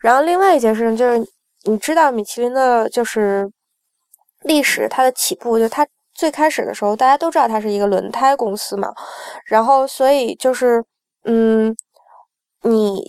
[0.00, 1.28] 然后另外一件事情就是，
[1.64, 3.50] 你知道米其林的就是
[4.44, 8.92] 历史，它的起步就它。”最开始的时候，大家都知道它是一个轮胎公司嘛，
[9.46, 10.84] 然后所以就是，
[11.24, 11.76] 嗯，
[12.62, 13.02] 你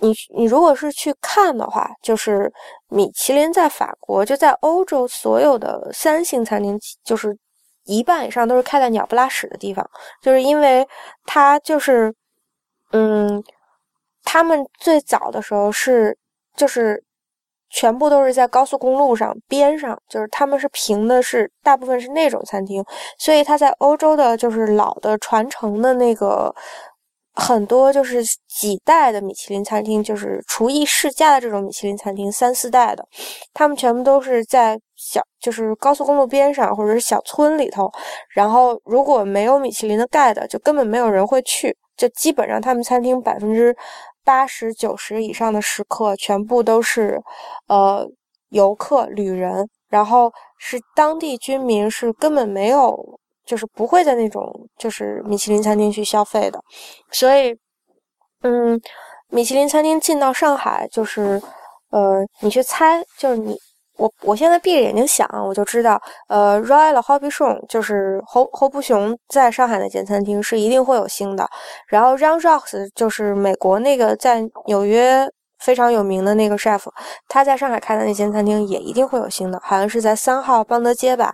[0.00, 2.52] 你你如果是去看的话，就是
[2.88, 7.36] 米其林在法国就在欧洲所有的三星餐厅，就是
[7.84, 9.88] 一半以上都是开在鸟不拉屎的地方，
[10.22, 10.86] 就是因为
[11.26, 12.14] 它就是，
[12.92, 13.42] 嗯，
[14.22, 16.16] 他们最早的时候是
[16.56, 17.04] 就是。
[17.76, 22.80] 全部都是在高速公路上边上，就是他们是平的，是大部分是那种餐厅，
[23.18, 26.54] 所以他在欧洲的就是老的传承的那个
[27.34, 33.04] 很多就是几代的米其林餐厅，就是厨艺世家的这种米其林餐厅，三四代的，
[33.52, 37.90] 他们全部都是在小就是高速公路边上或者是小村里头，
[38.36, 43.76] 然后如果没有米其林的盖的，就根本没有人会去，就基本上他们餐厅百分之。
[44.24, 47.20] 八十九十以上的食客全部都是，
[47.68, 48.08] 呃，
[48.50, 52.98] 游客、旅人，然后是当地居民，是根本没有，
[53.44, 56.60] 就是不会在那种就是米其林餐厅去消费的，
[57.10, 57.56] 所以，
[58.42, 58.80] 嗯，
[59.28, 61.40] 米其林餐厅进到上海，就是，
[61.90, 63.56] 呃，你去猜，就是你。
[63.96, 71.48] 我我现在闭着眼睛想，我就知道，呃，Royal Hobbison 就是侯侯布雄在上海那间餐厅是一定会有星的。
[71.86, 75.30] 然后 Jean Jacques 就是美国那个在纽约
[75.60, 76.82] 非常有名的那个 chef，
[77.28, 81.32] 他在上海开的那间餐厅也一定会有星的，好像是在三号邦德街吧。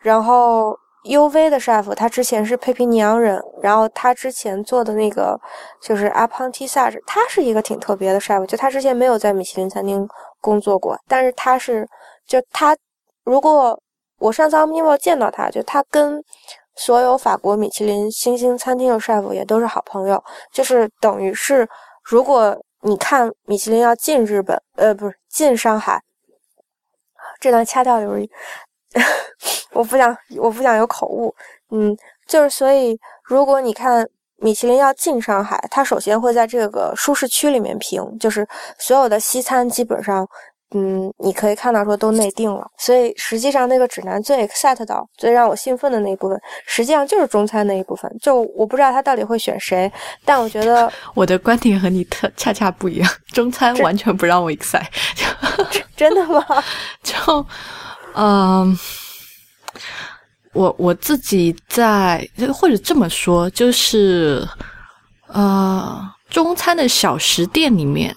[0.00, 5.36] 然后 UV 的 chef 他之前是佩皮尼昂人，然后他之前做的那个
[5.82, 10.08] 就是 Apprentissage，他是一个挺特别的 chef，就他之前没有在米其林餐厅。
[10.40, 11.88] 工作过，但是他是，
[12.26, 12.76] 就他，
[13.24, 13.80] 如果
[14.18, 16.22] 我上次 omnivo 见到他，就他跟
[16.74, 20.22] 所有法国米其林星星餐厅的 chef 也都是好朋友，
[20.52, 21.68] 就是等于是，
[22.04, 26.02] 如果你看米其林要进日本，呃，不是进上海，
[27.40, 28.10] 这段掐掉有，
[29.72, 31.34] 我不想，我不想有口误，
[31.70, 31.96] 嗯，
[32.26, 34.08] 就是所以，如果你看。
[34.40, 38.46] 米其林要进上海，它首先会在这个舒适区里面评，就是
[38.78, 40.26] 所有的西餐基本上，
[40.74, 42.64] 嗯，你可以看到说都内定了。
[42.78, 48.08] 所以实际上那个指南最 excite 到、最让我兴奋的那一部分，实际上就是中餐那一部分。
[48.20, 49.90] 就我不知道他到底会选谁，
[50.24, 54.86] 但我觉得 我的观点和你特恰恰不一样， 中餐完全不让我 excite。
[55.96, 56.44] 真的吗？
[57.02, 57.46] 就，
[58.14, 58.78] 嗯。
[60.52, 64.46] 我我自己在，或者这么说，就是，
[65.28, 68.14] 呃，中餐的小食店里面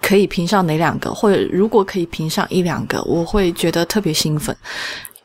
[0.00, 4.56] 可以评上哪两个，或者如果可以评上一两个，我会觉得特别兴奋。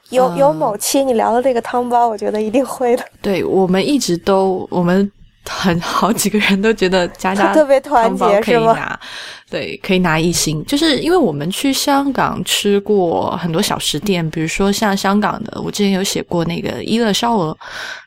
[0.10, 3.06] 有有某期你聊的这个汤包，我觉得一定会的。
[3.22, 5.12] 对我们一直都我们。
[5.46, 9.00] 很好几个人都觉得家家 特别团结，可以拿，
[9.50, 10.64] 对，可以拿一星。
[10.66, 17.58] 就是因为我们去香港吃过很多小食店，比如说像香港的，我之前有写过那个一乐烧鹅，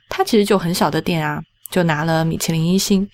[0.09, 1.41] 它其实就很小的店啊，
[1.71, 3.09] 就拿了米其林一星。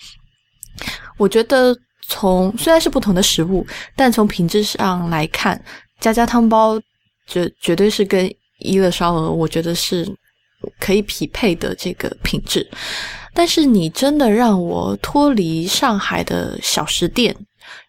[1.16, 1.76] 我觉得
[2.06, 5.60] 从虽然是不同的食物，但从品质上来看，
[6.00, 6.78] 家家汤包
[7.26, 10.06] 绝绝对是跟一乐烧鹅，我觉得是
[10.78, 12.68] 可以匹配的这个品质。
[13.38, 17.32] 但是你真的让我脱离上海的小食店，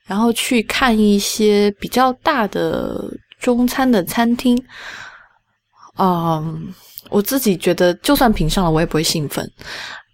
[0.06, 3.04] 然后去看一些比较大的
[3.40, 4.56] 中餐的餐厅，
[5.98, 6.72] 嗯，
[7.10, 9.52] 我自己觉得就算评上了，我也不会兴奋。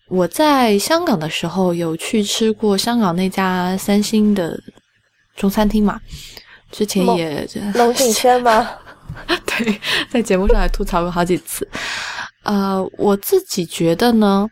[0.08, 4.58] 我在香港的时候有去吃过香港那家三星的
[5.36, 6.00] 中餐厅嘛，
[6.72, 8.70] 之前也龙井轩吗？
[9.46, 11.68] 对，在节目上也吐槽过好几次。
[12.44, 14.48] 呃，我自己觉得呢，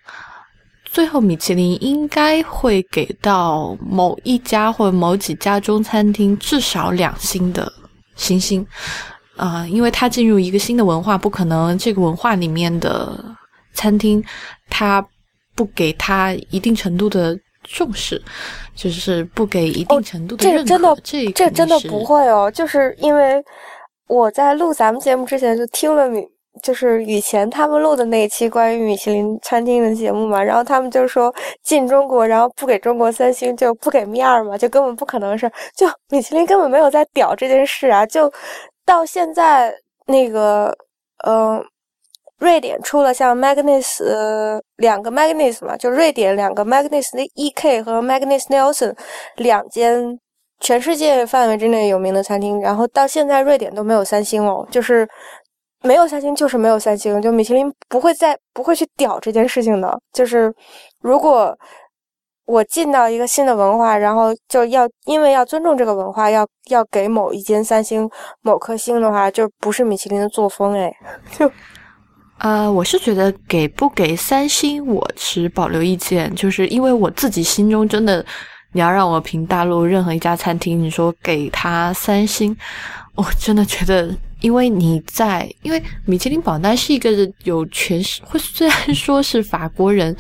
[0.93, 7.73] 最后米其林应该会给到某一家或者某几家中餐厅至少两星的
[8.15, 8.65] 星星。
[9.36, 13.17] 啊，因为它进入一个新的文化，不可能这个文化里面的
[13.73, 14.23] 餐厅，
[14.69, 15.03] 它
[15.56, 18.21] 不给它一定程度的重视，
[18.75, 20.63] 就是不给一定程度的认可。
[20.63, 23.43] 这真的，这这真的不会哦，就是因为
[24.08, 26.23] 我在录咱们节目之前就听了米，
[26.62, 38.32] 就是以前他们录的那一期关于米其林餐厅的节目嘛，然后他们就说进中国，然后不给中国三星就不给面儿嘛，就根本不可能是，就米其林根本没有在屌这件事啊，就。
[38.86, 39.74] 到现在，
[40.08, 40.76] 那个，
[41.24, 41.63] 呃，
[42.38, 44.04] 瑞典出了像 Magnus
[44.76, 48.94] 两个 Magnus 嘛，就瑞典两个 Magnus 的 E.K 和 Magnus Nelson
[49.38, 50.20] 两间
[50.60, 55.08] 全世界范围之内有名的餐厅，然后到现在瑞典都没有三星哦，就是
[55.84, 60.54] 没有三星就是没有三星，就米其林不会再不会去屌这件事情的，就是
[61.02, 61.56] 如果。
[62.46, 68.08] 我进到一个新的文化，然后就要因为要尊重这个文化，要要给某一间三星
[68.41, 70.93] 某颗星的话，就不是米其林的作风哎。
[71.32, 71.50] 就，
[72.39, 78.24] 呃，我是觉得给不给三星，我持保留意见，就是因为我自己心中真的，
[78.74, 82.54] 你要让我评大陆任何一家餐厅，你说给他三星，
[83.15, 84.13] 我真的觉得。
[84.43, 87.10] 因为你在，因为米其林榜单是一个
[87.45, 90.13] 有全世，会虽然说是法国人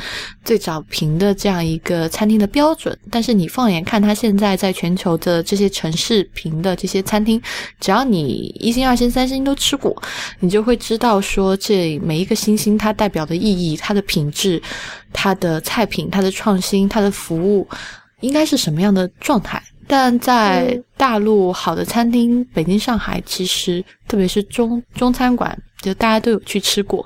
[0.45, 7.41] 最早评的这样一个餐厅的标准，但是你放眼看它现在在全球的这些城市评的这些餐厅，
[7.81, 9.93] 只要你一星、二星、三星都吃过，
[10.39, 14.61] 你就会知道说这每一个星星它代表的意义、它的品质、
[15.11, 17.67] 它的菜品、它的创新、它的服务，
[18.21, 19.61] 应该是什么样的状态。
[19.87, 27.05] 但在大陆，好的餐厅，北京、上海，其实特别是中中餐馆，就大家都有去吃过，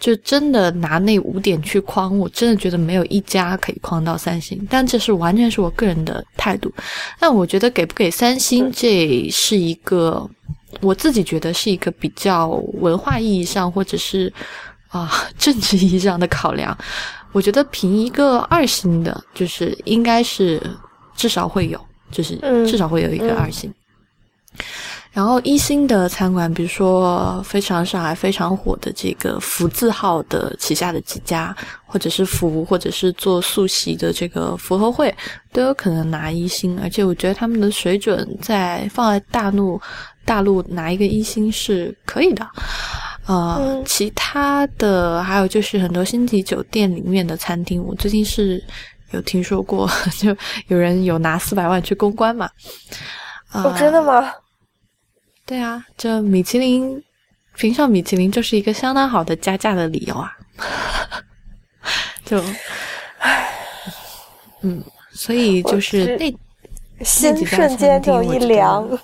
[0.00, 4.66] 就真的拿那五点去框，我真的觉得没有一家可以框到三星。
[4.70, 6.72] 但这是完全是我个人的态度。
[7.18, 10.28] 但我觉得给不给三星，这是一个
[10.80, 14.32] 我自己觉得是一个比较文化意义上，或者是
[14.88, 16.76] 啊政治意义上的考量。
[17.32, 20.62] 我觉得评一个二星的，就是应该是
[21.14, 21.78] 至少会有。
[22.10, 23.72] 就是至少会有一个二星，
[25.12, 31.54] 然后一星的餐馆，比如说非常上海非常火的这个福字号的旗下的几家，
[31.86, 35.14] 或者是福，或者是做素席的这个福和会，
[35.52, 36.78] 都有可能拿一星。
[36.80, 39.80] 而且我觉得他们的水准在放在大陆，
[40.24, 42.46] 大陆拿一个一星是可以的。
[43.26, 48.62] 呃，其他的还有就是很多星级酒店里面的餐厅，我最近是。
[49.10, 50.36] 有听说过， 就
[50.68, 52.50] 有人有拿四百万去公关嘛？
[53.52, 54.32] 哦，真的吗？
[55.46, 57.02] 对啊，这米其林
[57.56, 60.32] 评上米其林就是一个相当好的加价的理由啊！
[62.24, 62.44] 就，
[64.60, 68.98] 嗯，所以就是那心瞬间就一凉。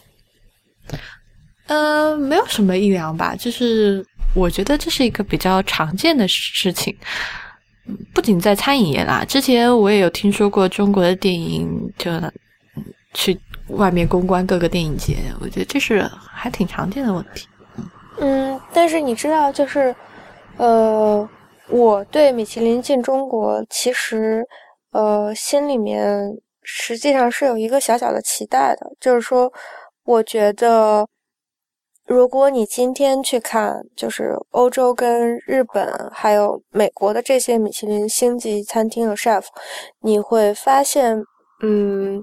[1.67, 6.95] 呃，没有什么一凉吧，就是我觉得这是一个比较常见的事情。
[8.15, 12.11] 不仅在餐饮业啦，之前我也有听说过中国的电影就
[13.13, 17.47] 去外面公关各个电影节，我觉得这是还挺常见的问题。
[18.19, 19.95] 嗯，但是你知道，就是
[20.57, 21.29] 呃，
[21.69, 24.43] 我对米其林进中国，其实
[24.93, 29.53] 呃心里面实际上是有一个小小的期待的，就是说，
[30.05, 31.07] 我觉得。
[32.07, 39.45] 如果你今天去看，就是欧洲跟日本还有美国的这些米其林星级餐厅的 chef，
[40.01, 41.25] 你会发现，
[41.63, 42.23] 嗯，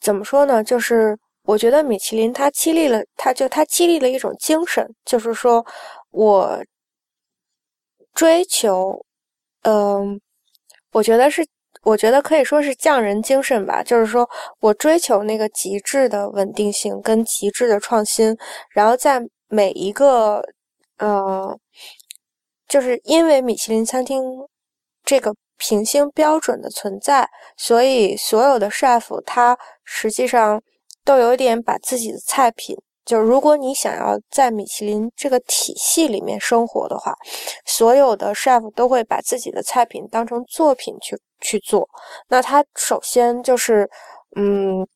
[0.00, 0.64] 怎么说呢？
[0.64, 5.64] 就是我觉得米其林它激励了，它就它激励了一种精神，就是说
[6.10, 6.62] 我
[8.12, 9.04] 追求，
[9.62, 10.20] 嗯，
[10.92, 11.46] 我觉得是。
[11.84, 14.28] 我觉得可以说是匠人精神吧，就是说
[14.60, 18.36] 我追求那个极致的稳定性跟极致的创新，
[18.70, 20.42] 然后在每一个，
[20.98, 21.56] 呃，
[22.66, 24.22] 就是因为米其林餐厅
[25.04, 30.60] 这个评星标准的存在，所以所有的 chef 他实际上
[31.04, 32.76] 都有点把自己的菜品。
[33.04, 37.14] 就如果你想要在米其林这个体系里面生活的话，
[37.76, 41.88] 所有的 chef 都会把自己的菜品当成作品去去做。
[42.28, 43.88] 那他首先就是，
[44.36, 44.86] 嗯，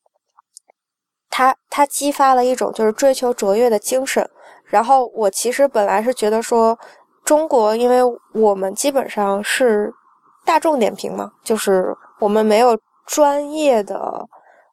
[1.29, 4.29] 他他激发了一种就是追求卓越的精神。
[4.67, 6.79] 然后我其实本来是觉得说，
[7.25, 8.01] 中国因为
[8.35, 9.93] 我们基本上是
[10.45, 14.29] 大众点评嘛，就是我们没有专业的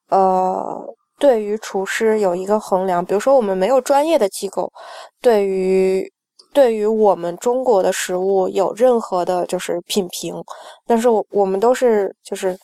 [0.09, 0.95] 呃。
[1.17, 4.69] 对于厨师有一个衡量，比如说我们没有专业的机构，
[5.21, 6.11] 对于
[6.55, 10.33] 对于我们中国的食物有任何的就是品评，
[10.87, 12.57] 但是我我们都是就是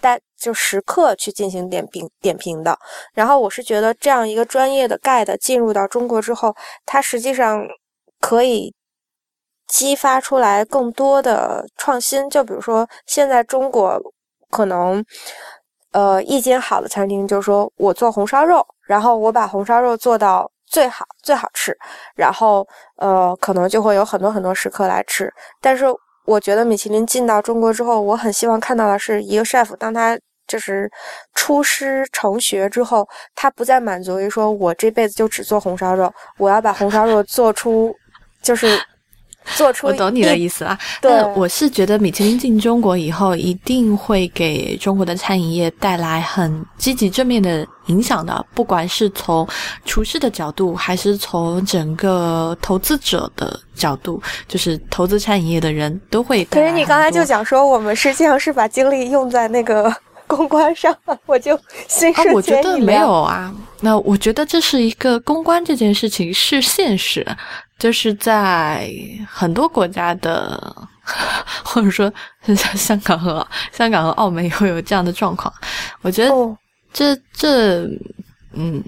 [0.00, 2.76] 带就时刻去进行点评点评的。
[3.14, 7.64] 然后我是觉得这样一个专业的 guide 进入到中国之后，它实际上
[8.20, 8.74] 可以
[9.68, 12.28] 激发出来更多的创新。
[12.28, 13.98] 就比如说现在中国
[14.50, 15.04] 可能。
[15.92, 21.76] 呃，一间好的餐厅就是说我做红烧肉，然后我把红烧肉做到最好最好吃，
[22.14, 22.66] 然后
[22.96, 25.32] 呃，可能就会有很多很多食客来吃。
[25.60, 25.84] 但是
[26.24, 30.90] 我觉得米其林进到中国之后，我很希望看到的是一个 chef，当他就是
[31.34, 37.94] 出师成学之后，他不再满足于说我这辈子就只做红烧肉，我要把红烧肉做出
[38.42, 38.78] 就是。
[39.56, 49.46] 做出我懂你的意思啊，对，我是觉得米其林进中国以后，一定会给中国的餐饮业带来很积极正面的影响的，不管是从
[49.84, 56.44] 厨师的角度，还是从整个投资者的角度，就是投资餐饮业的人都会。
[56.46, 59.92] 可是你刚才就讲说，我们实际上是把精力用在那个
[60.26, 60.94] 公关上，
[61.26, 67.26] 我就心啊，我觉得没有啊，那我觉得这是一个公关这件事情是现实。
[67.78, 68.90] 就是在
[69.30, 70.76] 很多国家的，
[71.64, 72.12] 或者说
[72.44, 75.52] 像香港和香港和澳门也会有这样的状况。
[76.02, 76.34] 我觉得
[76.92, 77.84] 这这
[78.52, 78.82] 嗯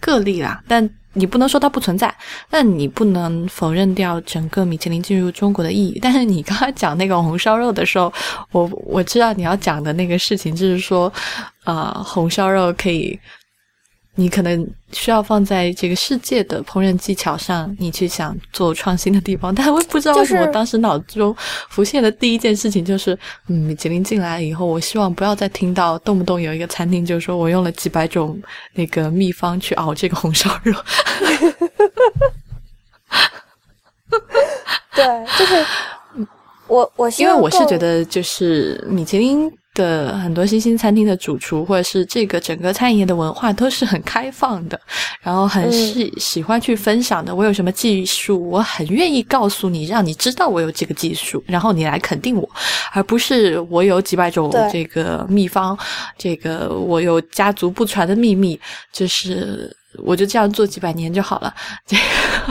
[0.00, 2.14] 个例啦，但你不能说它不存在，
[2.48, 5.98] 但你不能否认掉整个米其林进入中国的意义。
[6.00, 8.10] 但是你刚才讲那个红烧肉的时候，
[8.52, 11.12] 我我知道你要讲的那个事情就是说，
[11.64, 13.18] 啊，红烧肉可以。
[14.20, 21.34] 你可能需要放在这个世界的烹饪技巧上，你去想做创新的地方，但我不知道为什么当时脑中
[21.70, 23.18] 浮现的第一件事情就是，
[23.48, 28.38] 嗯，米其林进来以后，我希望不要再听到动不动有一个餐厅就是说我用了几百种
[28.74, 30.74] 那个秘方去熬这个红烧肉。
[34.94, 35.06] 对，
[35.38, 35.64] 就是
[36.66, 39.50] 我我因为我是觉得就是米其林。
[39.80, 44.78] 的很多新兴餐厅的主厨，或者是这个整个餐饮业的文化都是很开放的，
[45.22, 47.34] 然后很喜喜欢去分享的。
[47.34, 52.46] 我有什么技术，我很愿意告诉你，让你知道我有这个技术，然后你来肯定我，
[52.92, 55.78] 而不是我有几百种这个秘方，
[56.18, 58.60] 这个我有家族不传的秘密，
[58.92, 59.74] 就是
[60.04, 61.54] 我就这样做几百年就好了。
[61.86, 62.02] 这个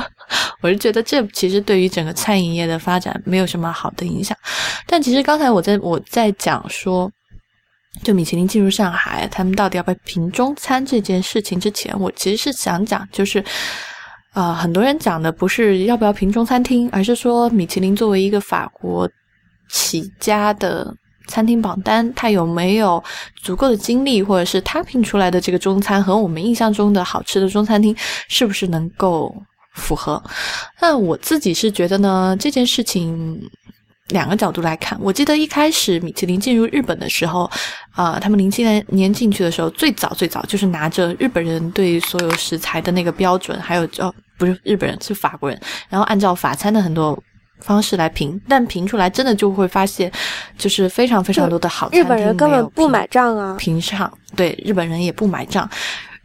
[0.62, 4.36] 我是觉得这其实对于整个餐饮业的发展没有什么好的影响。
[4.88, 7.12] 但其实刚才我在我在讲说。
[8.04, 13.44] 就米其林进入上海，他们到底要不要评中餐这件事情之前，我其实是想讲，就是，
[14.34, 19.10] 呃，很多人讲的不是要不要评中餐厅，而是说米其林作为一个法国
[19.70, 20.96] 起家的
[21.28, 23.04] 餐厅榜单，它有没有
[23.42, 27.94] 足够的精力，或者是他评出来的这个中餐和我们印象中的好吃的中餐厅
[28.28, 29.36] 是不是能够
[29.74, 30.24] 符合？
[30.80, 33.42] 那我自己是觉得呢，这件事情。
[34.10, 37.50] 两个角度来看，我记得一开始米其林进入日本的时候，
[37.92, 47.22] 啊，他们零七年年进去的时候，最早最早就是拿着日本人对所有食材的那个标准，还有哦，不是日本人是法国人，然后按照法餐的很多
[47.60, 50.12] 方式来评，但评出来真的就会发现，
[50.58, 53.80] 就是非常非常多的好餐日本人根本不买账啊，评。
[53.80, 55.70] 上对日本人也不买账，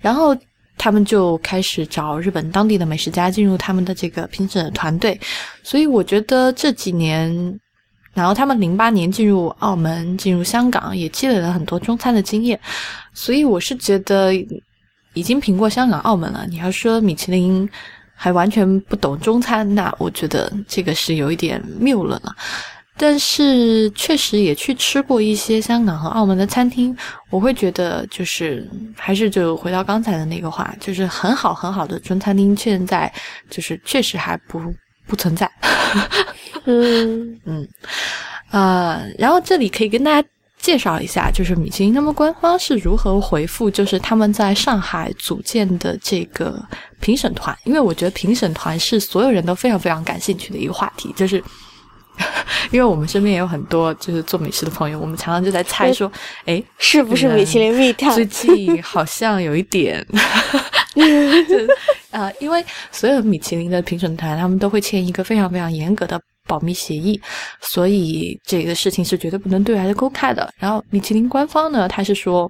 [0.01, 0.35] 然后
[0.79, 5.21] 他们就开始找日本当地的美食家进入他们的这个评审团队，
[5.63, 7.61] 所以我觉得这几年。
[8.15, 12.59] 然后他们零八年进入澳门、进入香港，也积累了很多中餐的经验，
[13.13, 14.33] 所以我是觉得
[15.13, 16.47] 已经评过香港、澳门了。
[16.49, 17.69] 你要说米其林
[18.15, 22.35] 还完全不懂中餐，那我觉得这个是有一点谬论了。
[22.97, 26.97] 但是确实也去吃过一些香港和澳门的餐厅，
[27.29, 28.65] 我会觉得就是
[28.97, 33.13] 还是就回到刚才的那个话，就是很好很好的中餐厅，现在
[33.51, 34.61] 就是确实还不。
[35.07, 35.51] 不存在，
[36.67, 37.69] 嗯 嗯
[38.51, 40.29] 啊，然后这里可以跟大家
[40.59, 46.63] 介绍一下，就是米其林他们官方是如何回复，就是他们在上海组建的这个
[47.01, 51.43] 评审团，因为我觉得评审团是所有人都非常非常感兴趣的一个话题，就是
[52.71, 56.11] 因为我们身边也有很多就是做美食的朋友，我们常常就在猜说，
[56.47, 58.15] 哎，是不是米其林密探？
[58.15, 60.07] 最近好像有一点。
[62.15, 67.21] 啊，因为所有米其林的评审团，他们都会签一个非常非常严格的保密协议，
[67.61, 70.49] 所以这个事情是绝对不能对外的公开的。
[70.57, 72.49] 然后米其林官方呢，他是说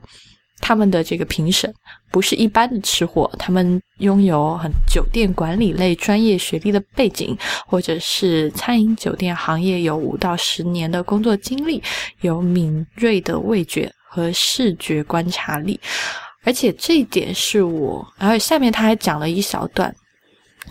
[0.61, 1.73] 他们的这个评审
[2.13, 7.35] 不是一般的吃货，他们拥有很酒店管理类专业学历的背景，
[7.67, 11.83] 或者是餐饮酒店行业有五到十年的工作经历，
[12.21, 15.81] 有敏锐的味觉和视觉观察力。
[16.45, 19.95] 而且这一点是我，然后下面他还讲了一小段。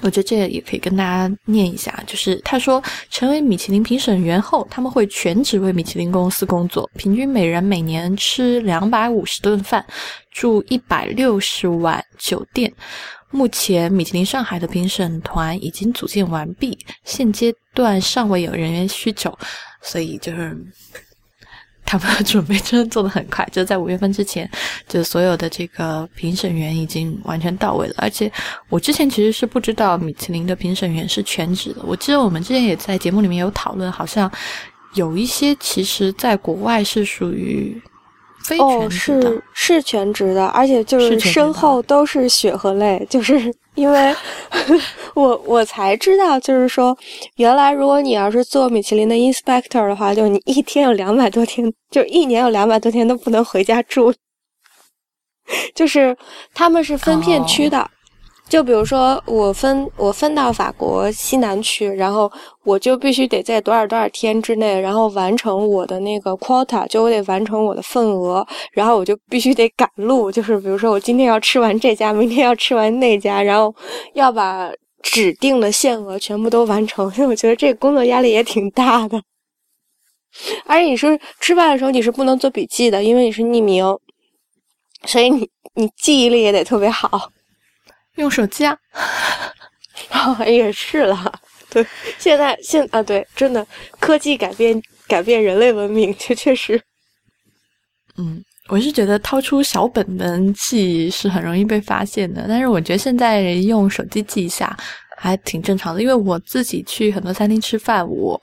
[0.02, 9.86] 我觉得这个也可以跟大家念一下，就是他说，成为米其林评审员后，他们会全职为米其林公司工作，平均每人每年吃两百五十顿饭，
[10.32, 12.74] 住一百六十晚酒店。
[13.30, 19.38] 目前米其林上海的评审团已经组建完毕，现阶段尚未有人员需求，
[19.84, 20.58] 所以就是。
[21.86, 24.50] 他们的准备真的做得很快，就在五月份之前，
[24.88, 27.96] 就所有的这个评审员已经完全到位了。
[27.98, 28.32] 而且
[28.70, 31.82] 我之前其实是不知道米其林的评审员是全职的。
[31.84, 34.32] 我记得我们之前也在节目里面有讨论，好像
[34.96, 37.80] 有一些其实在国外是属于
[38.44, 43.54] 非全职的，是是全职的，而且就是身后都是血和泪，就是。
[43.76, 44.16] 因为
[45.16, 46.96] 我我才知道，就是说，
[47.38, 54.14] 原来如果你要是做米其林的 inspector 的话，就你一天有两百多天，就一年有两百多天都不能回家住，
[55.74, 56.16] 就是
[56.54, 57.90] 他们是分片区的。
[58.50, 62.32] 就比如说，我分我分到法国西南区，然后
[62.64, 70.32] 我就必须得在多少多少天之内，然后完成我的那个 quota，就我得完成我的份额，然后我就必须得赶路。
[70.32, 73.74] 就是比如说，我今天要吃完这家，明天要吃完那家，然后
[74.14, 74.70] 要把
[75.02, 77.12] 指定的限额全部都完成。
[77.18, 79.20] 因 为我觉得这个工作压力也挺大的，
[80.66, 83.84] 而且你是吃饭的时候你是不能做笔记的，因为你是匿名，
[85.06, 87.32] 所以你你记忆力也得特别好。
[88.16, 88.78] 用手机啊，
[90.46, 91.40] 也是了。
[91.70, 91.86] 对，
[92.20, 93.66] 现在现啊，对，真的
[94.00, 96.80] 科技改变改变人类文明，确确实。
[98.16, 104.78] 嗯，我是觉得掏出小本本记是很容易被发现的，但是我觉得现在用手机记一下
[105.18, 106.02] 还挺正常的。
[106.02, 108.40] 因为我自己去很多餐厅吃饭，我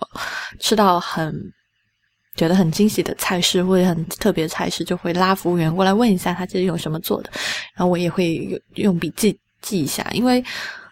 [0.59, 1.33] 吃到很
[2.35, 7.31] 觉得很惊喜的菜式或者很特别的菜式，就会拉服务员过来问一下他这是用什么做的，
[7.77, 9.39] 然后我也会用用笔记。
[9.61, 10.45] 记一下，因为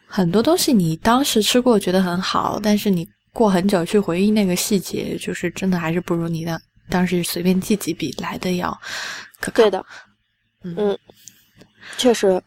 [0.06, 8.70] 很多东西你当时吃过觉得很好，但是你过很久去回忆那个细节，就是真的还是不如你的当时随便记几笔来的要
[9.40, 9.56] 可靠。
[9.56, 9.86] 对的，
[10.64, 10.98] 嗯，
[11.96, 12.42] 确实。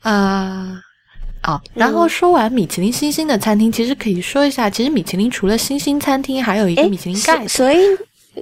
[0.00, 0.80] 啊，
[1.44, 7.46] 哦，然后说完米其林星星的餐厅，其实可以说一下，其实米其林除了星星餐厅，还有一个米其林盖。
[7.48, 7.78] 所以。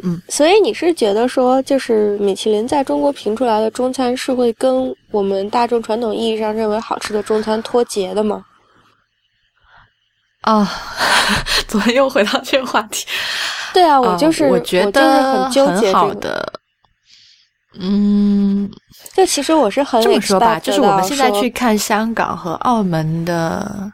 [0.02, 8.44] 嗯，所以你是觉得说，就是米其林在中国评出来的中餐是会跟我们大众传统意义上认为好吃的中餐脱节的吗？
[10.42, 10.68] 啊，
[11.68, 13.06] 怎么又回到这个话题？
[13.74, 16.52] 对啊，我就是我觉得很好的。
[17.78, 18.70] 嗯，
[19.14, 23.92] 就其实我是很这么说吧，就是我们现在去看香港和澳门的。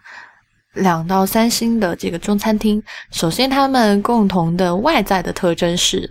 [0.79, 6.09] 两到三星的这个中餐厅，首先他们共同的外在的特征是，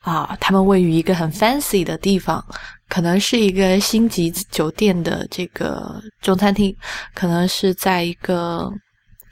[0.00, 2.44] 啊，他们位于一个很 fancy 的地方，
[2.88, 6.74] 可能是一个星级酒店的这个中餐厅，
[7.14, 8.70] 可能是在一个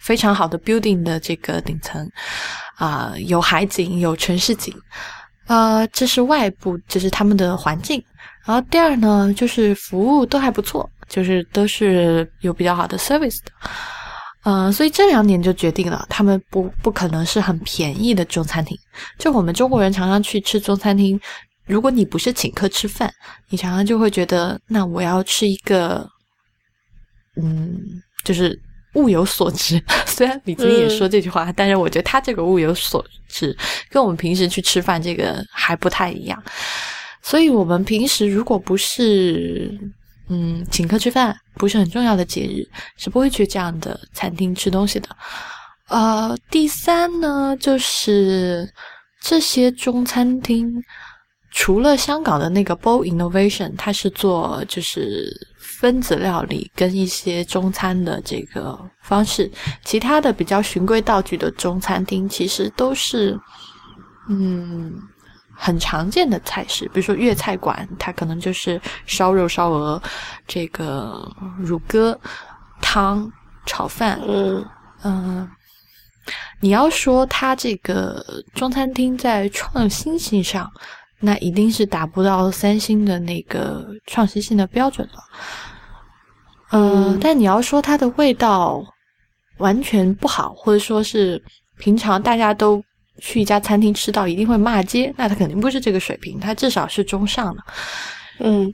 [0.00, 2.08] 非常好的 building 的这个顶层，
[2.76, 4.74] 啊，有海景，有城市景，
[5.46, 8.02] 啊，这是外部，这是他们的环境。
[8.44, 13.50] 然后第二呢，就是服务都还不错，就是都是有比较好的 service 的。
[14.48, 18.78] 嗯，所以这两点就决定了，他们不不可能是很便宜的中餐厅。
[19.18, 21.20] 就我们中国人常常去吃中餐厅，
[21.66, 23.12] 如果你不是请客吃饭，
[23.48, 26.08] 你常常就会觉得，那我要吃一个，
[27.42, 27.76] 嗯，
[28.24, 28.56] 就是
[28.94, 29.82] 物有所值。
[30.06, 33.56] 虽然李子也说这句话，但是我觉得他这个物有所值，
[33.90, 36.40] 跟我们平时去吃饭这个还不太一样。
[37.20, 39.76] 所以我们平时如果不是。
[40.28, 45.08] 嗯，请客吃饭不是很重要的节日，是不会去这样的餐厅吃东西的。
[45.88, 48.72] 呃，第三呢，就是
[49.22, 50.72] 这些中餐厅，
[51.50, 59.50] 除了香港的那个 Bow Innovation，它是做就是分子料理跟一些中餐的这个方式，
[59.84, 63.38] 其他的比较循规蹈矩的中餐厅，其实都是
[64.28, 64.92] 嗯。
[65.58, 70.00] 很常见的菜式，比如说粤菜馆，它可能就是烧肉、烧鹅，
[70.46, 71.26] 这个
[71.58, 72.18] 乳鸽、
[72.82, 73.30] 汤、
[73.64, 74.20] 炒饭。
[74.28, 74.64] 嗯
[75.02, 75.50] 嗯，
[76.60, 78.22] 你要说它这个
[78.54, 80.70] 中餐厅在创新性上，
[81.20, 85.18] 那一定是达不到三星的那个创新性的标准了。
[86.72, 88.84] 嗯，但你要说它的味道
[89.56, 91.42] 完全不好，或者说是
[91.78, 92.84] 平常大家都。
[93.18, 97.62] 去一家餐厅吃到一定会骂街，那他肯定不是这个水平，他至少是中上的。
[98.40, 98.72] 嗯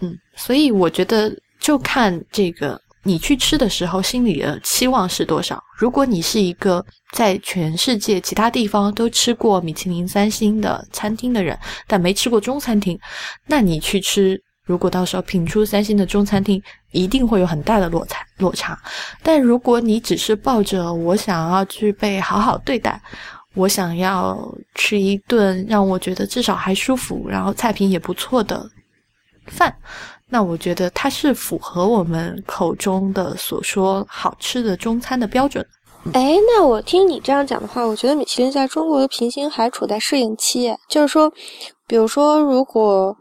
[0.00, 5.62] 嗯，所以我觉得就看这个你去吃的时候心里的期望是多少？
[5.78, 12.98] 如果你是一个在全世界其他地方都吃过米其林三星的餐厅的人，但没吃过中餐厅，
[13.46, 16.60] 那你去吃，如果到时候品出三星的中餐厅，
[16.90, 18.76] 一定会有很大的落差落差。
[19.22, 23.00] 但如果你只是抱着我想要去被好好对待，
[23.56, 24.38] 我想要
[24.74, 28.64] 吃一顿让我觉得至少还舒服，然后菜品也不错的
[29.46, 29.74] 饭。
[30.28, 35.64] 那我觉得它是符合我们口中的所说好吃的中餐的标准。
[36.12, 40.72] 哎，那我听你这样讲的话，我觉得米其林在中国的评星还处在适应期。
[40.88, 41.32] 就是说，
[41.88, 43.16] 比如说，如果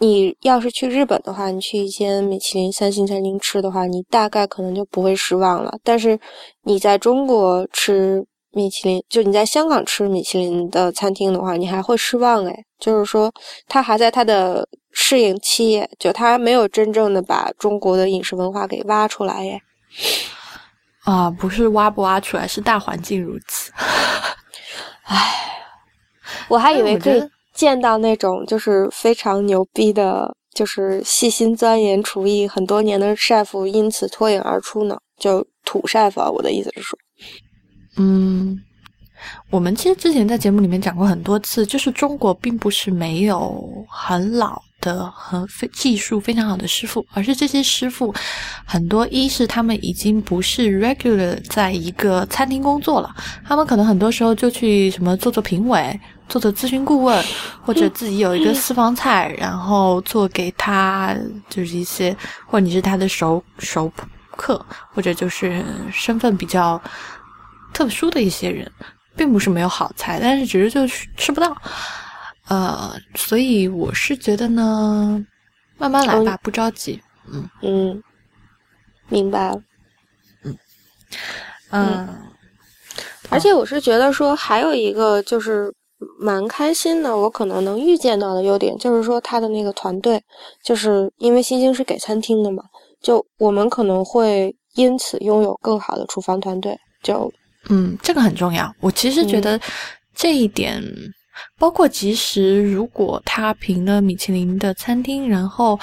[0.00, 5.78] 你要是去日本的话，你去一间米其林三星餐厅吃的话，你大概可能就不会失望了。
[5.84, 6.18] 但是
[6.64, 8.22] 你在中国吃
[8.52, 12.44] 米其林，就你在香港吃米其林的餐厅的话，你还会失望。
[12.46, 13.32] 哎，就是说，
[13.68, 14.68] 它还在它的。
[14.92, 19.62] 适应期，就他没有真正的把中国的饮食文化给挖出来耶。
[21.04, 23.70] 啊，不是挖不挖出来，是大环境如此。
[25.04, 25.32] 唉，
[26.48, 27.22] 我还以为可以
[27.54, 34.98] 见到那种就是非常牛逼的，就是细心钻研厨艺很多年的 chef 因此脱颖而出呢。
[35.16, 36.98] 就土 chef，我的意思是说，
[37.96, 38.60] 嗯。
[39.50, 48.14] 我们其实之前在节目里面讲过很多次，就是中国并不是没有很老的和非技术非常好的师傅，而是这些师傅
[48.64, 53.14] 很多一是他们已经不是 regular 在一个餐厅工作了，
[53.44, 57.22] 他们可能很多时候就去什么做做评委、做做咨询顾问，
[57.60, 61.14] 或者自己有一个私房菜，然后做给他
[61.50, 62.16] 就是一些，
[62.46, 63.92] 或者你是他的熟熟
[64.34, 64.64] 客，
[64.94, 65.62] 或者就是
[65.92, 66.80] 身份比较
[67.72, 68.70] 特殊的一些人。
[69.16, 71.54] 并不是没有好菜，但是只是就吃不到，
[72.48, 75.22] 呃，所以我是觉得呢，
[75.76, 77.02] 慢慢来吧，不着急。
[77.30, 78.02] 嗯嗯，
[79.08, 79.62] 明白了。
[80.44, 80.56] 嗯
[81.70, 82.08] 嗯，
[83.28, 85.70] 而且我是觉得说，还有一个就是
[86.18, 90.22] 蛮开心的，我可能能预见到的优点，就是说他的那个团队，
[90.62, 92.62] 就是因为星星是给餐厅的嘛，
[93.02, 97.30] 就我们可能会因此拥有更好的厨房团队，就。
[97.68, 98.74] 嗯，这个很重要。
[98.80, 99.60] 我其实觉得
[100.14, 100.82] 这一点，
[101.58, 105.78] 包括即使如果他评了米其林的餐厅，然后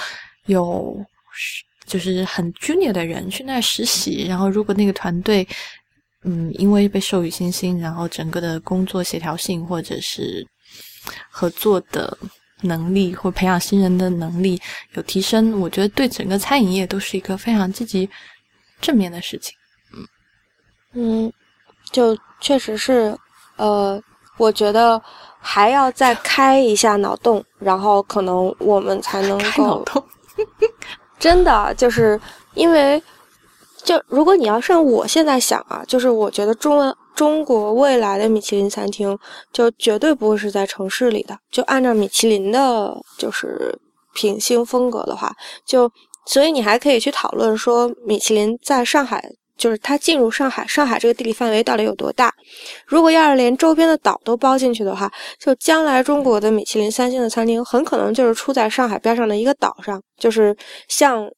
[0.46, 1.04] 有
[1.86, 5.46] 就是很 junior 的人去那实习，然后如果那个团队，
[6.24, 10.44] 嗯，因为被授予星星，然后整个的工作协调性或者是
[11.30, 12.18] 合作的
[12.62, 14.60] 能力或培养新人的能力
[14.94, 18.10] 有提升，我觉得对整个餐饮业都是一个非常积极
[18.80, 19.54] 正面的事情。
[19.94, 20.06] 嗯
[20.94, 21.32] 嗯。
[21.90, 23.16] 就确实是，
[23.56, 24.00] 呃，
[24.36, 25.00] 我觉得
[25.38, 30.02] 还要再开一下脑洞，然后可能我们才能开脑洞。
[31.18, 32.20] 真的，就是
[32.54, 33.02] 因为，
[33.82, 39.18] 就如果你要是我现在想啊，就是我觉得中文中国未来的米其林餐厅，
[39.52, 41.36] 就绝对不会是在城市里的。
[41.50, 43.76] 就按照米其林的，就是
[44.14, 45.34] 品性风格的话，
[45.64, 45.90] 就
[46.26, 49.32] 所以你还可以去讨论说，米其林在上海。
[49.58, 52.32] 就是它进入上海，上海这个地理范围到底有多大？
[52.86, 60.56] 如果要是连周边的岛都包进去的话，就将来中国的米其林三星的餐厅很可能就是出在上海边上的一个岛上，就是
[60.86, 61.28] 像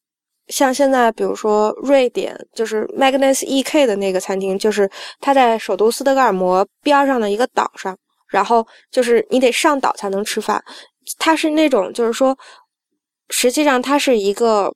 [0.49, 7.97] 像现在比如说瑞典，就是 Magnus E K 的那个餐厅，就是它在首都斯德哥尔摩边上的一个岛上，
[8.29, 10.63] 然后就是你得上岛才能吃饭。
[11.19, 12.37] 它是那种就是说，
[13.31, 14.71] 实际上它是一个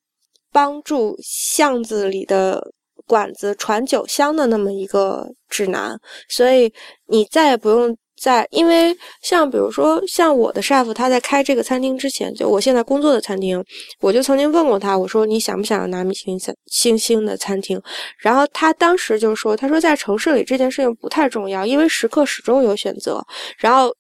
[0.51, 2.73] 帮助巷子里的。
[3.07, 5.99] 馆子传酒香的那么一个指南，
[6.29, 6.73] 所以
[7.09, 13.63] 你再也不用再，因为像比如说像我的 chef，他在开这个餐厅之前，就我现在工作的餐厅，
[14.01, 17.81] 我就曾经问过他，我说你想不想要拿米其林三星星的餐厅？
[18.19, 23.25] 然后他当时就说，他说在城市里这件事情不太重要，因为食客始终有选择。
[23.59, 23.95] 然后。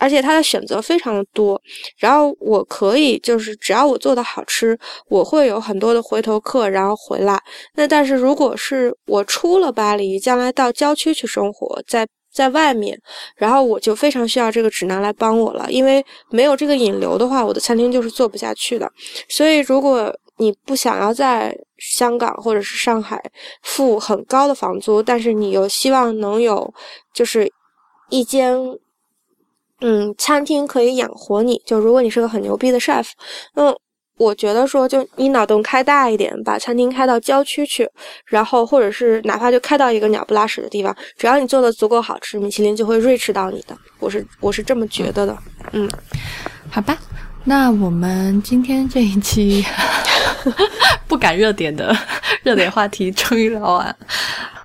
[0.00, 1.60] 而且它的选择非常的多，
[1.98, 4.76] 然后我可以就是只要我做的好吃，
[5.08, 7.38] 我会有很多的回头客，然后回来。
[7.74, 12.98] 那但是如果是我出了巴黎，将来到郊区去生活，在在外面，
[13.36, 18.90] 然后我就非常需要这个指南来帮我了，因为没有这个引流的话，我的餐厅就是做不下去的。
[19.28, 23.22] 所以如果你不想要在香港或者是上海
[23.62, 26.72] 付很高的房租，但是你又希望能有
[27.12, 27.52] 就是
[28.08, 28.56] 一间。
[29.80, 33.06] 嗯，餐厅可以养活你，就如果你是个很牛逼的 chef，
[33.54, 33.74] 嗯，
[34.18, 37.88] 我觉得说，就你脑洞开大一点，把餐厅开到郊区去，
[38.26, 43.74] 然后或者是哪怕就开到一个鸟不拉屎的地方，只要你做的足够好吃，米其林就会 reach 到你的。
[43.98, 45.38] 我是我是这么觉得的。
[45.72, 45.90] 嗯，
[46.70, 46.98] 好吧，
[47.44, 49.64] 那我们今天这一期
[51.08, 51.96] 不赶热点的
[52.42, 53.96] 热点话题终于聊完。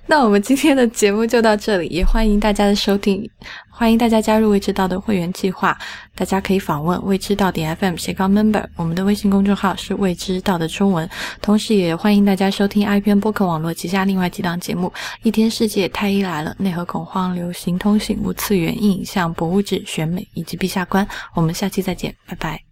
[0.08, 3.28] 那我们今天的节目就到这里，也欢迎大家的收听，
[3.68, 5.76] 欢迎大家加入未知道的会员计划。
[6.14, 11.08] 大家可以访问未知道点 FM 斜杠 member，我们的微信公众号是未知道的中文。
[11.42, 14.92] 同时，也欢迎大家收听 iPn 播客网络旗下另外几档节目：
[15.24, 21.06] 一天世界、太医来了、内核恐慌、流行通信、无次元、硬影像、博物志、选美以及陛下观。
[21.34, 22.65] 我们下期再见，拜拜。